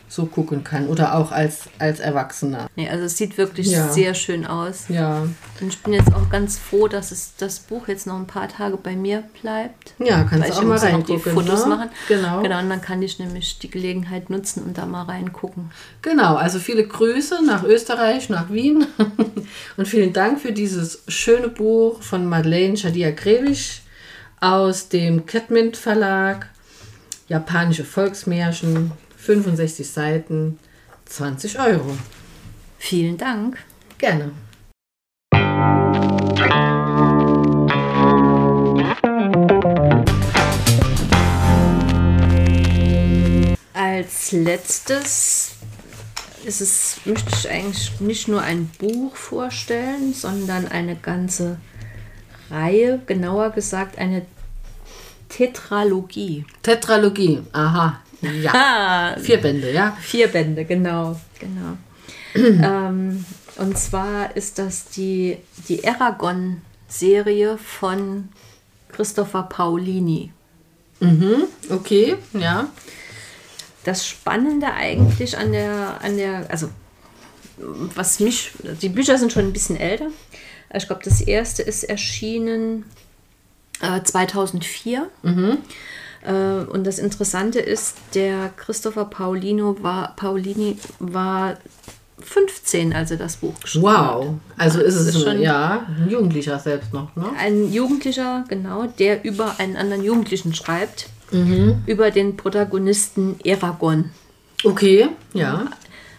so 0.08 0.28
gucken 0.28 0.64
kann 0.64 0.88
oder 0.88 1.16
auch 1.16 1.32
als, 1.32 1.62
als 1.80 2.00
Erwachsener. 2.00 2.68
Nee, 2.76 2.88
also 2.88 3.06
es 3.06 3.18
sieht 3.18 3.38
wirklich 3.38 3.68
Ja. 3.68 3.88
sehr 3.92 4.14
schön 4.14 4.46
aus. 4.46 4.86
Ja, 4.88 5.24
Und 5.60 5.68
ich 5.68 5.82
bin 5.82 5.94
jetzt 5.94 6.14
auch 6.14 6.30
ganz 6.30 6.58
froh, 6.60 6.88
dass 6.88 7.12
es 7.12 7.34
das 7.38 7.60
Buch 7.60 7.88
jetzt 7.88 8.06
noch 8.08 8.16
ein 8.16 8.28
paar 8.28 8.48
Tage 8.48 8.78
bei 8.78 8.96
mir 8.96 9.24
bleibt. 9.42 9.94
ja 10.00 10.24
kannst 10.24 10.48
du 10.48 10.52
ich 10.54 10.58
auch 10.60 10.64
mal 10.64 10.78
reingucken. 10.78 11.16
die 11.16 11.30
Fotos 11.30 11.64
ne? 11.66 11.76
machen. 11.76 11.90
Genau. 12.08 12.42
Genau, 12.42 12.60
und 12.60 12.70
dann 12.70 12.82
kann 12.82 13.02
ich 13.02 13.18
nämlich 13.20 13.58
die 13.60 13.70
Gelegenheit 13.70 14.30
nutzen 14.30 14.64
und 14.64 14.78
da 14.78 14.86
mal 14.86 15.04
reingucken. 15.04 15.72
Genau, 16.02 16.36
also 16.36 16.60
viele 16.60 16.88
Grüße 16.88 17.40
nach 17.46 17.64
Österreich, 17.64 18.30
nach 18.30 18.52
Wien 18.52 18.86
und 19.78 19.88
vielen 19.88 20.14
Dank 20.14 20.40
für 20.40 20.52
dieses 20.52 21.04
schöne 21.08 21.48
Buch 21.50 22.02
von 22.04 22.26
Madeleine 22.28 22.78
Shadia-Grevich 22.78 23.82
aus 24.40 24.88
dem 24.90 25.26
Catmint 25.26 25.78
Verlag. 25.78 26.50
Japanische 27.28 27.84
Volksmärchen, 27.84 28.92
65 29.26 29.90
Seiten, 29.90 30.60
20 31.06 31.60
Euro. 31.60 31.98
Vielen 32.78 33.18
Dank. 33.18 33.58
Gerne. 33.98 34.32
Als 43.74 44.32
letztes 44.32 45.56
ist 46.46 46.62
es, 46.62 46.98
möchte 47.06 47.32
ich 47.34 47.50
eigentlich 47.50 48.00
nicht 48.00 48.28
nur 48.28 48.42
ein 48.42 48.70
Buch 48.78 49.16
vorstellen, 49.16 50.14
sondern 50.14 50.68
eine 50.68 50.96
ganze 50.96 51.58
Reihe, 52.52 53.02
genauer 53.08 53.50
gesagt 53.50 53.98
eine 53.98 54.28
Tetralogie. 55.30 56.46
Tetralogie, 56.62 57.42
aha. 57.52 58.02
Ja, 58.22 58.52
Ah, 58.54 59.20
vier 59.20 59.38
Bände, 59.38 59.72
ja. 59.72 59.98
vier 60.02 60.28
Bände, 60.28 60.66
genau, 60.66 61.20
genau. 61.40 61.78
ähm, 62.36 63.26
und 63.58 63.78
zwar 63.78 64.36
ist 64.36 64.60
das 64.60 64.86
die, 64.86 65.38
die 65.70 65.88
Aragon-Serie 65.88 67.58
von 67.58 68.30
Christopher 68.92 69.44
Paolini. 69.44 70.32
Okay, 71.70 72.16
ja. 72.34 72.70
das 73.84 74.08
Spannende 74.08 74.74
eigentlich 74.74 75.38
an 75.38 75.52
der, 75.52 76.00
an 76.02 76.18
der, 76.18 76.50
also 76.50 76.70
was 77.58 78.20
mich, 78.20 78.52
die 78.82 78.90
Bücher 78.90 79.18
sind 79.18 79.32
schon 79.32 79.44
ein 79.46 79.54
bisschen 79.54 79.78
älter. 79.78 80.08
Ich 80.74 80.88
glaube, 80.88 81.04
das 81.06 81.22
erste 81.22 81.62
ist 81.62 81.84
erschienen 81.84 82.86
äh, 83.82 84.02
2004. 84.02 85.10
Und 86.66 86.86
das 86.86 87.00
Interessante 87.00 87.60
ist, 87.60 87.96
der 88.14 88.50
Christopher 88.58 89.06
Paulino 89.06 89.78
war, 89.82 90.14
Paulini 90.16 90.78
war 91.00 91.56
15, 92.20 92.94
als 92.94 93.12
er 93.12 93.18
das 93.18 93.38
Buch 93.38 93.60
geschrieben 93.60 93.88
hat. 93.90 94.16
Wow. 94.16 94.34
Also 94.58 94.80
ist 94.82 94.96
es 94.96 95.08
ist 95.16 95.22
schon- 95.24 95.42
ja, 95.42 95.86
ein 95.88 96.10
Jugendlicher 96.10 96.58
selbst 96.60 96.94
noch, 96.94 97.16
ne? 97.16 97.26
Ein 97.38 97.72
Jugendlicher, 97.72 98.46
genau, 98.48 98.86
der 99.00 99.24
über 99.26 99.60
einen 99.60 99.76
anderen 99.76 100.04
Jugendlichen 100.04 100.54
schreibt, 100.56 101.08
Mhm. 101.32 101.84
über 101.86 102.12
den 102.12 102.38
Protagonisten 102.38 103.36
Eragon. 103.44 104.12
Okay, 104.64 105.10
ja. 105.34 105.66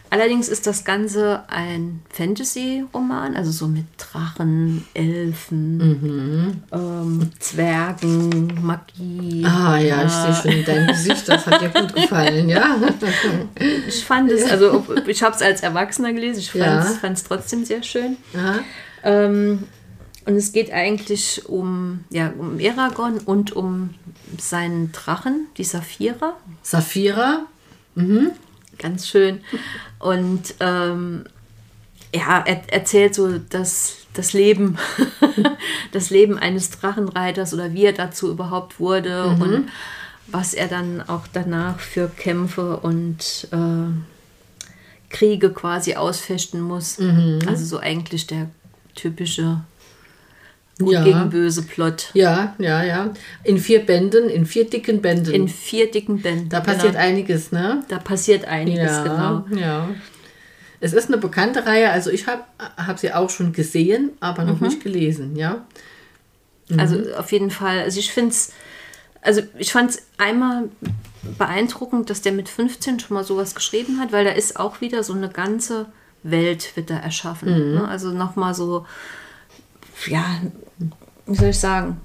Allerdings 0.08 0.48
ist 0.48 0.66
das 0.66 0.84
Ganze 0.84 1.42
ein 1.48 2.00
Fantasy-Roman, 2.10 3.36
also 3.36 3.50
so 3.50 3.66
mit 3.66 3.86
Drachen, 3.98 4.84
Elfen, 4.94 6.62
ähm, 6.72 7.30
Zwergen, 7.40 8.58
Magie. 8.62 9.44
Ah 9.44 9.76
ja, 9.78 10.04
ich 10.04 10.12
sehe 10.12 10.34
schon 10.34 10.50
in 10.60 10.64
deinem 10.64 10.86
Gesicht, 10.88 11.28
das 11.28 11.46
hat 11.46 11.60
dir 11.60 11.68
gut 11.70 11.94
gefallen, 11.94 12.48
ja. 12.48 12.76
Ich 13.88 14.04
fand 14.04 14.30
es, 14.30 14.48
also 14.50 14.84
ich 15.06 15.22
habe 15.22 15.34
es 15.34 15.42
als 15.42 15.62
Erwachsener 15.62 16.12
gelesen, 16.12 16.38
ich 16.40 16.54
Ja. 16.54 16.82
fand 16.82 17.16
es 17.18 17.24
trotzdem 17.24 17.64
sehr 17.64 17.82
schön. 17.82 18.16
Ähm, 19.02 19.64
und 20.24 20.34
es 20.34 20.52
geht 20.52 20.72
eigentlich 20.72 21.48
um, 21.48 22.00
ja, 22.10 22.32
um 22.38 22.58
Eragon 22.58 23.18
und 23.18 23.52
um 23.54 23.90
seinen 24.38 24.92
Drachen, 24.92 25.46
die 25.56 25.64
Saphira. 25.64 26.34
Saphira, 26.62 27.46
Ganz 28.78 29.08
schön. 29.08 29.40
Und 29.98 30.54
ähm, 30.60 31.24
ja, 32.14 32.42
er 32.46 32.72
erzählt 32.72 33.14
so 33.14 33.38
das, 33.38 33.96
das 34.14 34.32
Leben, 34.32 34.78
das 35.92 36.10
Leben 36.10 36.38
eines 36.38 36.70
Drachenreiters 36.70 37.54
oder 37.54 37.72
wie 37.72 37.84
er 37.84 37.92
dazu 37.92 38.30
überhaupt 38.30 38.80
wurde 38.80 39.26
und 39.26 39.68
was 40.28 40.54
er 40.54 40.68
dann 40.68 41.02
auch 41.02 41.26
danach 41.32 41.78
für 41.78 42.08
Kämpfe 42.08 42.78
und 42.78 43.48
äh, 43.52 45.10
Kriege 45.10 45.50
quasi 45.50 45.94
ausfechten 45.94 46.60
muss. 46.60 46.98
Also 47.46 47.64
so 47.64 47.78
eigentlich 47.78 48.26
der 48.26 48.48
typische 48.94 49.60
Gut 50.78 50.92
Ja. 50.92 51.04
gegen 51.04 51.30
böse 51.30 51.62
Plot. 51.62 52.10
Ja, 52.12 52.54
ja, 52.58 52.82
ja. 52.84 53.10
In 53.44 53.58
vier 53.58 53.84
Bänden, 53.86 54.28
in 54.28 54.44
vier 54.44 54.68
dicken 54.68 55.00
Bänden. 55.00 55.32
In 55.32 55.48
vier 55.48 55.90
dicken 55.90 56.20
Bänden. 56.20 56.48
da 56.50 56.60
passiert 56.60 56.92
genau. 56.92 57.04
einiges, 57.04 57.50
ne? 57.50 57.82
Da 57.88 57.98
passiert 57.98 58.44
einiges, 58.44 58.90
ja, 58.90 59.02
genau. 59.02 59.46
ja. 59.58 59.88
Es 60.78 60.92
ist 60.92 61.08
eine 61.08 61.16
bekannte 61.16 61.64
Reihe, 61.64 61.90
also 61.90 62.10
ich 62.10 62.26
habe 62.26 62.42
hab 62.76 62.98
sie 62.98 63.10
auch 63.12 63.30
schon 63.30 63.52
gesehen, 63.54 64.10
aber 64.20 64.44
noch 64.44 64.60
Mhm. 64.60 64.66
nicht 64.66 64.82
gelesen, 64.82 65.34
ja. 65.36 65.64
Also 66.76 66.96
auf 67.16 67.32
jeden 67.32 67.50
Fall. 67.50 67.80
Also 67.80 67.98
ich 67.98 68.12
finde 68.12 68.30
es, 68.32 68.52
also 69.22 69.40
ich 69.56 69.72
fand 69.72 69.90
es 69.92 70.02
einmal 70.18 70.64
beeindruckend, 71.38 72.10
dass 72.10 72.20
der 72.22 72.32
mit 72.32 72.48
15 72.48 73.00
schon 73.00 73.14
mal 73.14 73.24
sowas 73.24 73.54
geschrieben 73.54 73.98
hat, 74.00 74.12
weil 74.12 74.24
da 74.24 74.32
ist 74.32 74.58
auch 74.60 74.80
wieder 74.80 75.02
so 75.02 75.14
eine 75.14 75.28
ganze 75.30 75.86
Welt 76.22 76.76
wird 76.76 76.90
da 76.90 76.98
erschaffen. 76.98 77.74
Ne? 77.74 77.88
Also 77.88 78.10
nochmal 78.10 78.52
so, 78.54 78.84
ja, 80.08 80.24
wie 81.26 81.34
soll 81.34 81.48
ich 81.48 81.58
sagen, 81.58 82.00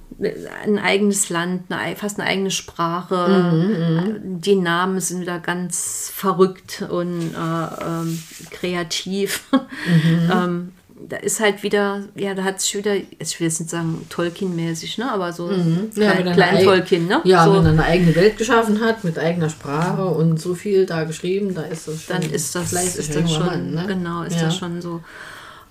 ein 0.65 0.77
eigenes 0.77 1.29
Land, 1.29 1.63
eine, 1.69 1.81
ei- 1.81 1.95
fast 1.95 2.19
eine 2.19 2.29
eigene 2.29 2.51
Sprache. 2.51 4.19
Die 4.23 4.55
Namen 4.55 4.99
sind 4.99 5.21
wieder 5.21 5.39
ganz 5.39 6.11
verrückt 6.13 6.83
und 6.89 7.33
äh, 7.33 7.85
ähm, 7.85 8.21
kreativ. 8.51 9.43
ähm, 10.31 10.73
da 11.09 11.17
ist 11.17 11.39
halt 11.39 11.63
wieder, 11.63 12.03
ja, 12.15 12.35
da 12.35 12.43
hat 12.43 12.61
sich 12.61 12.75
wieder, 12.77 12.95
ich 12.95 13.39
will 13.39 13.47
jetzt 13.47 13.59
nicht 13.59 13.71
sagen 13.71 14.05
Tolkien-mäßig, 14.09 14.99
ne, 14.99 15.11
aber 15.11 15.33
so 15.33 15.49
Ja, 15.95 16.11
klein, 16.13 16.33
klein 16.33 16.63
Tolkien, 16.63 17.07
ne? 17.07 17.21
Ja, 17.23 17.43
so, 17.45 17.55
wenn 17.55 17.65
er 17.65 17.71
eine 17.71 17.83
eigene 17.83 18.15
Welt 18.15 18.37
geschaffen 18.37 18.79
hat, 18.81 19.03
mit 19.03 19.17
eigener 19.17 19.49
Sprache 19.49 20.05
und 20.05 20.39
so 20.39 20.53
viel 20.53 20.85
da 20.85 21.03
geschrieben, 21.03 21.55
da 21.55 21.63
ist 21.63 21.87
das 21.87 22.03
schon 22.03 22.21
dann 22.21 22.31
ist 22.31 22.53
das, 22.53 22.71
ist 22.73 23.15
das 23.15 23.31
schon, 23.31 23.45
Mann, 23.45 23.71
ne? 23.73 23.85
genau, 23.87 24.21
ist 24.21 24.35
ja. 24.35 24.43
das 24.43 24.57
schon 24.57 24.81
so. 24.81 25.01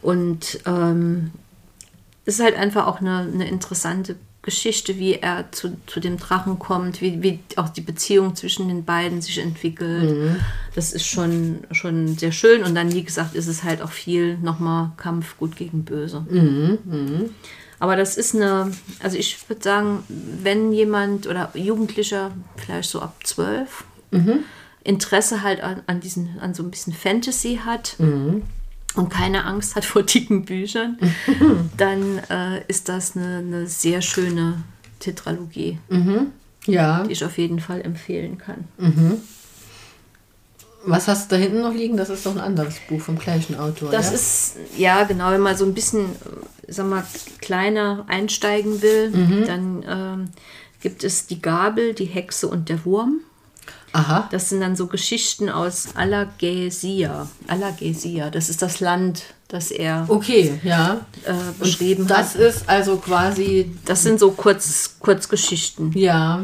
Und 0.02 0.58
ähm, 0.66 1.30
ist 2.38 2.44
halt 2.44 2.56
einfach 2.56 2.86
auch 2.86 3.00
eine, 3.00 3.18
eine 3.32 3.48
interessante 3.48 4.16
Geschichte, 4.42 4.98
wie 4.98 5.14
er 5.16 5.52
zu, 5.52 5.76
zu 5.86 6.00
dem 6.00 6.16
Drachen 6.16 6.58
kommt, 6.58 7.02
wie, 7.02 7.22
wie 7.22 7.40
auch 7.56 7.68
die 7.68 7.82
Beziehung 7.82 8.34
zwischen 8.34 8.68
den 8.68 8.84
beiden 8.86 9.20
sich 9.20 9.36
entwickelt. 9.38 10.10
Mhm. 10.10 10.36
Das 10.74 10.92
ist 10.94 11.06
schon, 11.06 11.58
schon 11.72 12.16
sehr 12.16 12.32
schön. 12.32 12.62
Und 12.64 12.74
dann, 12.74 12.92
wie 12.94 13.02
gesagt, 13.04 13.34
ist 13.34 13.48
es 13.48 13.64
halt 13.64 13.82
auch 13.82 13.90
viel 13.90 14.38
nochmal 14.38 14.92
Kampf 14.96 15.36
gut 15.38 15.56
gegen 15.56 15.84
böse. 15.84 16.24
Mhm, 16.30 16.78
Aber 17.80 17.96
das 17.96 18.16
ist 18.16 18.34
eine, 18.34 18.70
also 19.02 19.18
ich 19.18 19.46
würde 19.48 19.62
sagen, 19.62 20.04
wenn 20.08 20.72
jemand 20.72 21.26
oder 21.26 21.50
Jugendlicher, 21.54 22.30
vielleicht 22.56 22.90
so 22.90 23.00
ab 23.02 23.14
zwölf, 23.24 23.84
Mhm. 24.12 24.40
Interesse 24.82 25.42
halt 25.42 25.60
an, 25.60 25.82
an, 25.86 26.00
diesen, 26.00 26.40
an 26.40 26.52
so 26.54 26.62
ein 26.64 26.70
bisschen 26.70 26.92
Fantasy 26.94 27.60
hat 27.64 27.94
Mhm. 27.98 28.42
Und 28.96 29.08
keine 29.08 29.44
Angst 29.44 29.76
hat 29.76 29.84
vor 29.84 30.02
dicken 30.02 30.44
Büchern, 30.44 30.98
dann 31.76 32.18
äh, 32.30 32.62
ist 32.68 32.88
das 32.88 33.16
eine, 33.16 33.38
eine 33.38 33.66
sehr 33.66 34.02
schöne 34.02 34.62
Tetralogie, 34.98 35.78
Ja, 36.66 37.04
die 37.04 37.12
ich 37.12 37.24
auf 37.24 37.38
jeden 37.38 37.60
Fall 37.60 37.80
empfehlen 37.82 38.36
kann. 38.38 38.64
was 40.84 41.08
hast 41.08 41.30
du 41.30 41.36
da 41.36 41.42
hinten 41.42 41.60
noch 41.62 41.74
liegen? 41.74 41.96
Das 41.96 42.08
ist 42.08 42.24
doch 42.26 42.32
ein 42.34 42.40
anderes 42.40 42.76
Buch 42.88 43.00
vom 43.00 43.18
gleichen 43.18 43.54
Autor. 43.58 43.90
Das 43.90 44.08
ja? 44.08 44.12
ist, 44.14 44.56
ja 44.76 45.04
genau, 45.04 45.30
wenn 45.30 45.40
man 45.40 45.56
so 45.56 45.64
ein 45.66 45.74
bisschen, 45.74 46.04
äh, 46.66 46.72
sag 46.72 46.86
mal, 46.88 47.04
kleiner 47.40 48.04
einsteigen 48.08 48.80
will, 48.82 49.10
Mhm. 49.10 49.44
dann 49.46 49.84
ähm, 49.86 50.24
gibt 50.80 51.04
es 51.04 51.26
die 51.26 51.40
Gabel, 51.42 51.94
die 51.94 52.06
Hexe 52.06 52.48
und 52.48 52.68
der 52.70 52.84
Wurm. 52.84 53.20
Aha. 53.92 54.28
Das 54.30 54.48
sind 54.48 54.60
dann 54.60 54.76
so 54.76 54.86
Geschichten 54.86 55.48
aus 55.48 55.88
Alagasia. 55.96 57.26
Alagasia, 57.48 58.30
das 58.30 58.48
ist 58.48 58.62
das 58.62 58.80
Land, 58.80 59.22
das 59.48 59.70
er 59.70 60.04
Okay, 60.08 60.60
ja. 60.62 61.00
äh, 61.24 61.32
beschrieben 61.58 62.06
Das 62.06 62.34
hat. 62.34 62.40
ist 62.40 62.68
also 62.68 62.96
quasi, 62.96 63.70
Das 63.84 64.02
sind 64.02 64.20
so 64.20 64.30
Kurz, 64.30 64.96
Kurzgeschichten. 65.00 65.92
ja, 65.98 66.40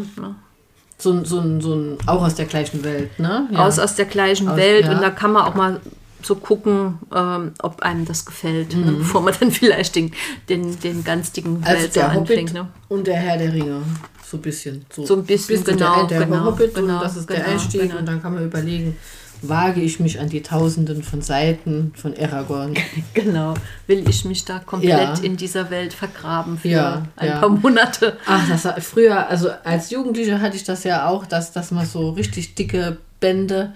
so, 0.98 1.12
ein- 1.12 1.24
so, 1.24 1.40
ein- 1.40 1.60
so 1.60 1.74
ein, 1.74 1.98
auch 2.06 2.22
aus 2.22 2.34
der 2.34 2.46
gleichen 2.46 2.82
Welt, 2.82 3.18
ne? 3.18 3.48
Ja. 3.52 3.66
Aus, 3.66 3.78
aus 3.78 3.94
der 3.94 4.06
gleichen 4.06 4.48
Aus- 4.48 4.56
Welt. 4.56 4.86
ja. 4.86 4.92
Und 4.92 5.02
da 5.02 5.10
kann 5.10 5.32
man 5.32 5.44
auch 5.44 5.54
mal 5.54 5.80
so 6.22 6.34
gucken, 6.34 6.98
ähm, 7.14 7.52
ob 7.62 7.82
einem 7.82 8.04
das 8.06 8.24
gefällt, 8.26 8.74
ne? 8.74 8.90
Mhm. 8.90 8.98
bevor 8.98 9.20
man 9.20 9.34
dann 9.38 9.50
vielleicht 9.52 9.94
den, 9.94 10.12
den, 10.48 10.80
den 10.80 11.04
ganz 11.04 11.30
dicken 11.30 11.62
also 11.64 11.86
der 11.88 12.12
Hobbit 12.14 12.30
anfängt. 12.38 12.54
Ne? 12.54 12.66
und 12.88 13.06
der 13.06 13.16
Herr 13.16 13.38
der 13.38 13.52
Ringe. 13.52 13.82
So 14.28 14.36
ein 14.38 14.42
bisschen. 14.42 14.84
So 14.90 15.14
ein 15.16 15.24
bisschen, 15.24 15.62
genau, 15.64 16.06
Der, 16.06 16.18
der 16.18 16.26
genau, 16.26 16.44
Hobbit 16.46 16.74
genau, 16.74 16.94
und 16.96 17.02
das 17.02 17.16
ist 17.16 17.28
der 17.30 17.36
genau, 17.36 17.50
Einstieg. 17.50 17.82
genau. 17.82 17.98
Und 17.98 18.06
dann 18.06 18.20
kann 18.20 18.34
man 18.34 18.44
überlegen, 18.44 18.96
wage 19.42 19.80
ich 19.82 20.00
mich 20.00 20.18
an 20.18 20.28
die 20.28 20.42
Tausenden 20.42 21.02
von 21.02 21.22
Seiten 21.22 21.92
von 21.94 22.12
Aragorn. 22.18 22.74
Genau. 23.14 23.54
Will 23.86 24.08
ich 24.08 24.24
mich 24.24 24.44
da 24.44 24.58
komplett 24.58 25.18
Ja. 25.18 25.24
in 25.24 25.36
dieser 25.36 25.70
Welt 25.70 25.92
vergraben 25.92 26.58
für 26.58 26.68
Ja, 26.68 27.06
ein 27.16 27.28
ja. 27.28 27.38
paar 27.40 27.50
Monate. 27.50 28.16
Ach, 28.26 28.48
das 28.48 28.64
war 28.64 28.80
früher, 28.80 29.28
also 29.28 29.50
als 29.62 29.90
Jugendliche 29.90 30.40
hatte 30.40 30.56
ich 30.56 30.64
das 30.64 30.82
ja 30.84 31.06
auch, 31.08 31.26
dass, 31.26 31.52
dass 31.52 31.70
man 31.70 31.86
so 31.86 32.10
richtig 32.10 32.54
dicke 32.54 32.96
Bände 33.20 33.74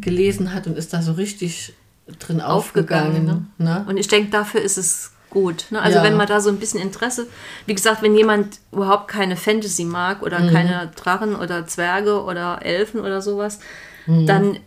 gelesen 0.00 0.52
hat 0.54 0.66
und 0.66 0.76
ist 0.76 0.92
da 0.92 1.02
so 1.02 1.12
richtig 1.12 1.72
drin 2.18 2.40
aufgegangen. 2.40 3.12
Mhm. 3.24 3.28
Aufgegangen, 3.30 3.52
ne? 3.58 3.84
Und 3.88 3.96
ich 3.96 4.08
denke, 4.08 4.30
dafür 4.30 4.60
ist 4.60 4.76
es 4.76 5.12
gut. 5.34 5.66
Ne? 5.70 5.82
Also 5.82 5.98
Ja. 5.98 6.04
wenn 6.04 6.16
man 6.16 6.26
da 6.26 6.40
so 6.40 6.48
ein 6.48 6.58
bisschen 6.58 6.80
Interesse, 6.80 7.26
wie 7.66 7.74
gesagt, 7.74 8.00
wenn 8.02 8.14
jemand 8.16 8.58
überhaupt 8.72 9.08
keine 9.08 9.36
Fantasy 9.36 9.84
mag 9.84 10.22
oder 10.22 10.38
Mhm. 10.38 10.50
keine 10.50 10.90
Drachen 10.96 11.36
oder 11.36 11.66
Zwerge 11.66 12.22
oder 12.24 12.60
Elfen 12.64 13.00
oder 13.00 13.20
sowas, 13.20 13.58
Mhm. 14.06 14.26
dann 14.26 14.58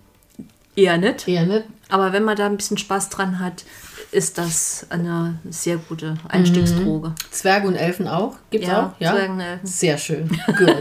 eher 0.75 0.97
nicht. 0.99 1.27
Eher 1.27 1.47
nicht. 1.47 1.63
Aber 1.89 2.13
wenn 2.13 2.23
man 2.23 2.35
da 2.37 2.45
ein 2.45 2.57
bisschen 2.57 2.77
Spaß 2.77 3.09
dran 3.09 3.39
hat, 3.39 3.63
ist 4.11 4.37
das 4.37 4.85
eine 4.89 5.39
sehr 5.49 5.77
gute 5.77 6.15
Einstiegsdroge. 6.29 7.13
Zwerge 7.31 7.67
und 7.67 7.75
Elfen 7.75 8.07
auch? 8.07 8.35
Gibt's 8.51 8.67
Ja, 8.67 8.87
auch? 8.95 9.01
Ja. 9.01 9.13
Zwerge 9.13 9.33
und 9.33 9.39
Elfen. 9.39 9.67
Sehr 9.67 9.97
schön. 9.97 10.27
Gut. 10.57 10.75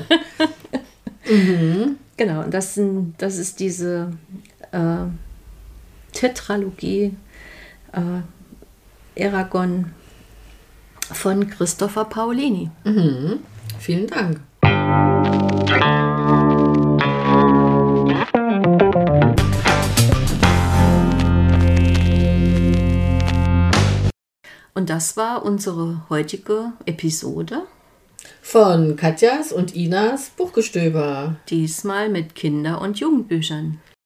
Genau, 2.17 2.43
und 2.45 2.55
das, 2.55 2.75
sind, 2.75 3.15
das 3.19 3.37
ist 3.37 3.59
diese 3.61 4.13
äh, 4.73 4.79
Tetralogie 6.13 7.15
äh, 7.93 8.01
Eragon 9.17 9.93
von 11.11 11.49
Christopher 11.49 12.05
Paolini. 12.05 12.71
Vielen 13.79 14.07
Dank. 14.07 14.41
Und 24.75 24.91
das 24.91 25.17
war 25.17 25.45
unsere 25.45 26.03
heutige 26.11 26.73
Episode. 26.85 27.63
Von 28.43 28.97
Katjas 28.97 29.51
und 29.51 29.75
Inas 29.75 30.31
Buchgestöber. 30.37 31.37
Diesmal 31.49 32.11
mit 32.11 32.35
Kinder- 32.35 32.83
und 32.83 33.01
Jugendbüchern. 33.01 33.81